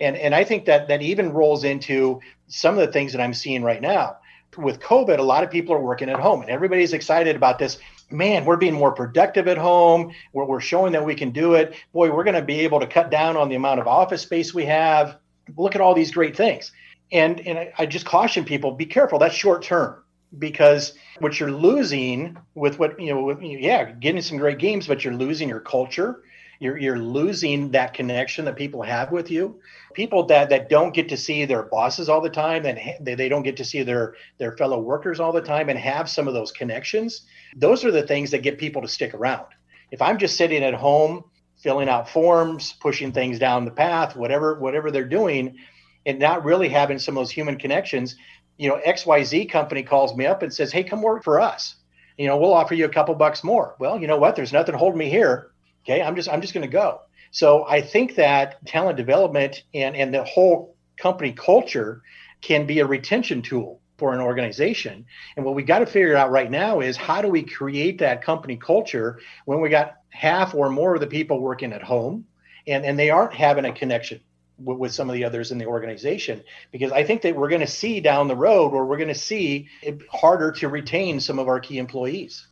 And 0.00 0.16
and 0.16 0.34
I 0.34 0.44
think 0.44 0.66
that 0.66 0.88
that 0.88 1.02
even 1.02 1.32
rolls 1.32 1.64
into 1.64 2.20
some 2.48 2.74
of 2.74 2.86
the 2.86 2.92
things 2.92 3.12
that 3.12 3.20
I'm 3.20 3.34
seeing 3.34 3.62
right 3.62 3.80
now. 3.80 4.18
With 4.56 4.80
COVID, 4.80 5.18
a 5.18 5.22
lot 5.22 5.44
of 5.44 5.50
people 5.50 5.74
are 5.74 5.80
working 5.80 6.08
at 6.08 6.18
home 6.18 6.40
and 6.40 6.50
everybody's 6.50 6.94
excited 6.94 7.36
about 7.36 7.58
this. 7.58 7.78
Man, 8.10 8.44
we're 8.44 8.56
being 8.56 8.74
more 8.74 8.92
productive 8.92 9.48
at 9.48 9.58
home. 9.58 10.12
We're, 10.32 10.44
we're 10.44 10.60
showing 10.60 10.92
that 10.92 11.04
we 11.04 11.14
can 11.14 11.30
do 11.30 11.54
it. 11.54 11.74
Boy, 11.92 12.10
we're 12.10 12.24
going 12.24 12.36
to 12.36 12.42
be 12.42 12.60
able 12.60 12.80
to 12.80 12.86
cut 12.86 13.10
down 13.10 13.36
on 13.36 13.48
the 13.48 13.56
amount 13.56 13.80
of 13.80 13.88
office 13.88 14.22
space 14.22 14.54
we 14.54 14.64
have. 14.64 15.18
Look 15.56 15.74
at 15.74 15.80
all 15.80 15.92
these 15.92 16.12
great 16.12 16.36
things 16.36 16.72
and 17.12 17.40
and 17.46 17.58
I, 17.58 17.72
I 17.78 17.86
just 17.86 18.06
caution 18.06 18.44
people: 18.44 18.72
be 18.72 18.86
careful. 18.86 19.18
That's 19.18 19.34
short 19.34 19.62
term 19.62 20.02
because 20.38 20.94
what 21.20 21.38
you're 21.38 21.52
losing 21.52 22.36
with 22.54 22.78
what 22.78 23.00
you 23.00 23.14
know, 23.14 23.22
with, 23.22 23.40
yeah, 23.42 23.90
getting 23.92 24.22
some 24.22 24.38
great 24.38 24.58
games, 24.58 24.86
but 24.86 25.04
you're 25.04 25.14
losing 25.14 25.48
your 25.48 25.60
culture. 25.60 26.22
You're 26.60 26.78
you're 26.78 26.98
losing 26.98 27.70
that 27.72 27.94
connection 27.94 28.44
that 28.46 28.56
people 28.56 28.82
have 28.82 29.12
with 29.12 29.30
you. 29.30 29.60
People 29.94 30.24
that 30.26 30.50
that 30.50 30.68
don't 30.68 30.94
get 30.94 31.08
to 31.10 31.16
see 31.16 31.44
their 31.44 31.64
bosses 31.64 32.08
all 32.08 32.20
the 32.20 32.30
time, 32.30 32.66
and 32.66 32.78
they, 33.00 33.14
they 33.14 33.28
don't 33.28 33.42
get 33.42 33.56
to 33.58 33.64
see 33.64 33.82
their 33.82 34.14
their 34.38 34.56
fellow 34.56 34.78
workers 34.78 35.20
all 35.20 35.32
the 35.32 35.40
time, 35.40 35.68
and 35.68 35.78
have 35.78 36.08
some 36.08 36.28
of 36.28 36.34
those 36.34 36.52
connections. 36.52 37.22
Those 37.56 37.84
are 37.84 37.90
the 37.90 38.06
things 38.06 38.30
that 38.30 38.42
get 38.42 38.58
people 38.58 38.82
to 38.82 38.88
stick 38.88 39.14
around. 39.14 39.46
If 39.90 40.02
I'm 40.02 40.18
just 40.18 40.36
sitting 40.36 40.62
at 40.62 40.74
home 40.74 41.24
filling 41.56 41.88
out 41.88 42.08
forms, 42.08 42.74
pushing 42.74 43.12
things 43.12 43.38
down 43.38 43.64
the 43.64 43.70
path, 43.70 44.14
whatever 44.14 44.58
whatever 44.58 44.90
they're 44.90 45.04
doing, 45.04 45.56
and 46.04 46.18
not 46.18 46.44
really 46.44 46.68
having 46.68 46.98
some 46.98 47.16
of 47.16 47.20
those 47.20 47.30
human 47.30 47.58
connections, 47.58 48.16
you 48.56 48.68
know, 48.68 48.80
XYZ 48.86 49.50
company 49.50 49.82
calls 49.82 50.16
me 50.16 50.26
up 50.26 50.42
and 50.42 50.52
says, 50.52 50.72
Hey, 50.72 50.84
come 50.84 51.02
work 51.02 51.24
for 51.24 51.40
us. 51.40 51.76
You 52.16 52.26
know, 52.26 52.38
we'll 52.38 52.54
offer 52.54 52.74
you 52.74 52.86
a 52.86 52.90
couple 52.90 53.14
bucks 53.14 53.44
more. 53.44 53.76
Well, 53.78 54.00
you 54.00 54.06
know 54.06 54.16
what? 54.16 54.36
There's 54.36 54.52
nothing 54.52 54.74
holding 54.74 54.98
me 54.98 55.10
here. 55.10 55.50
Okay. 55.86 56.02
I'm 56.02 56.16
just, 56.16 56.28
I'm 56.28 56.40
just 56.40 56.52
going 56.52 56.66
to 56.66 56.72
go. 56.72 57.00
So 57.30 57.64
I 57.66 57.80
think 57.80 58.16
that 58.16 58.64
talent 58.66 58.96
development 58.96 59.62
and, 59.72 59.94
and 59.94 60.12
the 60.12 60.24
whole 60.24 60.74
company 60.96 61.32
culture 61.32 62.02
can 62.40 62.66
be 62.66 62.80
a 62.80 62.86
retention 62.86 63.42
tool 63.42 63.80
for 63.98 64.12
an 64.12 64.20
organization. 64.20 65.06
And 65.36 65.44
what 65.44 65.54
we 65.54 65.62
got 65.62 65.78
to 65.78 65.86
figure 65.86 66.16
out 66.16 66.30
right 66.30 66.50
now 66.50 66.80
is 66.80 66.96
how 66.96 67.22
do 67.22 67.28
we 67.28 67.42
create 67.42 67.98
that 67.98 68.22
company 68.22 68.56
culture 68.56 69.20
when 69.44 69.60
we 69.60 69.68
got 69.68 69.96
half 70.10 70.54
or 70.54 70.70
more 70.70 70.94
of 70.94 71.00
the 71.00 71.06
people 71.06 71.40
working 71.40 71.72
at 71.72 71.82
home 71.82 72.26
and, 72.66 72.84
and 72.84 72.98
they 72.98 73.10
aren't 73.10 73.34
having 73.34 73.64
a 73.64 73.72
connection 73.72 74.20
with, 74.58 74.78
with 74.78 74.92
some 74.92 75.08
of 75.08 75.14
the 75.14 75.24
others 75.24 75.52
in 75.52 75.58
the 75.58 75.66
organization 75.66 76.42
because 76.72 76.92
I 76.92 77.04
think 77.04 77.22
that 77.22 77.36
we're 77.36 77.48
going 77.48 77.60
to 77.60 77.66
see 77.66 78.00
down 78.00 78.28
the 78.28 78.36
road 78.36 78.72
where 78.72 78.84
we're 78.84 78.96
going 78.96 79.08
to 79.08 79.14
see 79.14 79.68
it 79.82 80.02
harder 80.10 80.52
to 80.52 80.68
retain 80.68 81.20
some 81.20 81.38
of 81.38 81.48
our 81.48 81.60
key 81.60 81.78
employees. 81.78 82.46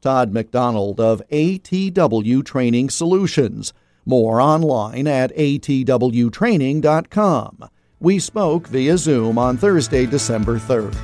Todd 0.00 0.32
McDonald 0.32 1.00
of 1.00 1.22
ATW 1.30 2.44
Training 2.44 2.90
Solutions. 2.90 3.72
More 4.06 4.40
online 4.40 5.06
at 5.06 5.36
atwtraining.com. 5.36 7.68
We 8.00 8.18
spoke 8.18 8.66
via 8.66 8.96
Zoom 8.96 9.36
on 9.38 9.58
Thursday, 9.58 10.06
December 10.06 10.58
3rd. 10.58 10.96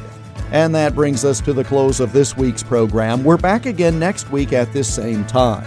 And 0.51 0.75
that 0.75 0.95
brings 0.95 1.25
us 1.25 1.41
to 1.43 1.53
the 1.53 1.65
close 1.65 2.01
of 2.01 2.13
this 2.13 2.37
week's 2.37 2.63
program. 2.63 3.25
We're 3.25 3.37
back 3.37 3.67
again 3.67 3.99
next 3.99 4.31
week 4.31 4.53
at 4.53 4.73
this 4.73 4.93
same 4.93 5.25
time. 5.27 5.65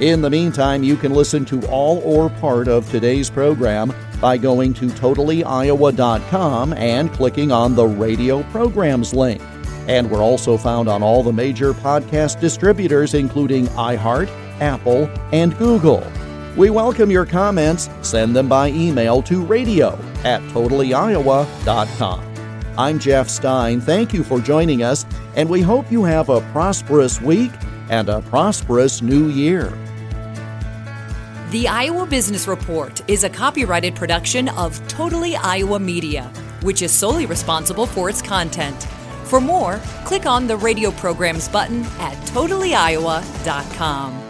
In 0.00 0.22
the 0.22 0.30
meantime, 0.30 0.82
you 0.82 0.96
can 0.96 1.12
listen 1.12 1.44
to 1.46 1.66
all 1.68 1.98
or 1.98 2.30
part 2.30 2.68
of 2.68 2.90
today's 2.90 3.28
program 3.28 3.92
by 4.20 4.38
going 4.38 4.72
to 4.74 4.86
totallyiowa.com 4.86 6.72
and 6.72 7.12
clicking 7.12 7.52
on 7.52 7.74
the 7.74 7.86
radio 7.86 8.42
programs 8.44 9.12
link. 9.12 9.42
And 9.88 10.10
we're 10.10 10.22
also 10.22 10.56
found 10.56 10.88
on 10.88 11.02
all 11.02 11.22
the 11.22 11.32
major 11.32 11.72
podcast 11.72 12.40
distributors, 12.40 13.14
including 13.14 13.66
iHeart, 13.68 14.28
Apple, 14.60 15.10
and 15.32 15.56
Google. 15.58 16.06
We 16.56 16.70
welcome 16.70 17.10
your 17.10 17.26
comments. 17.26 17.88
Send 18.02 18.36
them 18.36 18.48
by 18.48 18.68
email 18.68 19.22
to 19.22 19.42
radio 19.42 19.98
at 20.24 20.42
totallyiowa.com. 20.52 22.32
I'm 22.78 22.98
Jeff 22.98 23.28
Stein. 23.28 23.80
Thank 23.80 24.14
you 24.14 24.22
for 24.22 24.40
joining 24.40 24.82
us, 24.82 25.04
and 25.34 25.48
we 25.48 25.60
hope 25.60 25.90
you 25.90 26.04
have 26.04 26.28
a 26.28 26.40
prosperous 26.52 27.20
week 27.20 27.52
and 27.90 28.08
a 28.08 28.22
prosperous 28.22 29.02
new 29.02 29.28
year. 29.28 29.72
The 31.50 31.68
Iowa 31.68 32.06
Business 32.06 32.48
Report 32.48 33.02
is 33.10 33.24
a 33.24 33.28
copyrighted 33.28 33.94
production 33.94 34.48
of 34.50 34.86
Totally 34.88 35.36
Iowa 35.36 35.78
Media, 35.78 36.24
which 36.62 36.80
is 36.80 36.92
solely 36.92 37.26
responsible 37.26 37.86
for 37.86 38.08
its 38.08 38.22
content. 38.22 38.86
For 39.32 39.40
more, 39.40 39.78
click 40.04 40.26
on 40.26 40.46
the 40.46 40.58
radio 40.58 40.90
programs 40.90 41.48
button 41.48 41.84
at 41.98 42.18
totallyiowa.com. 42.34 44.21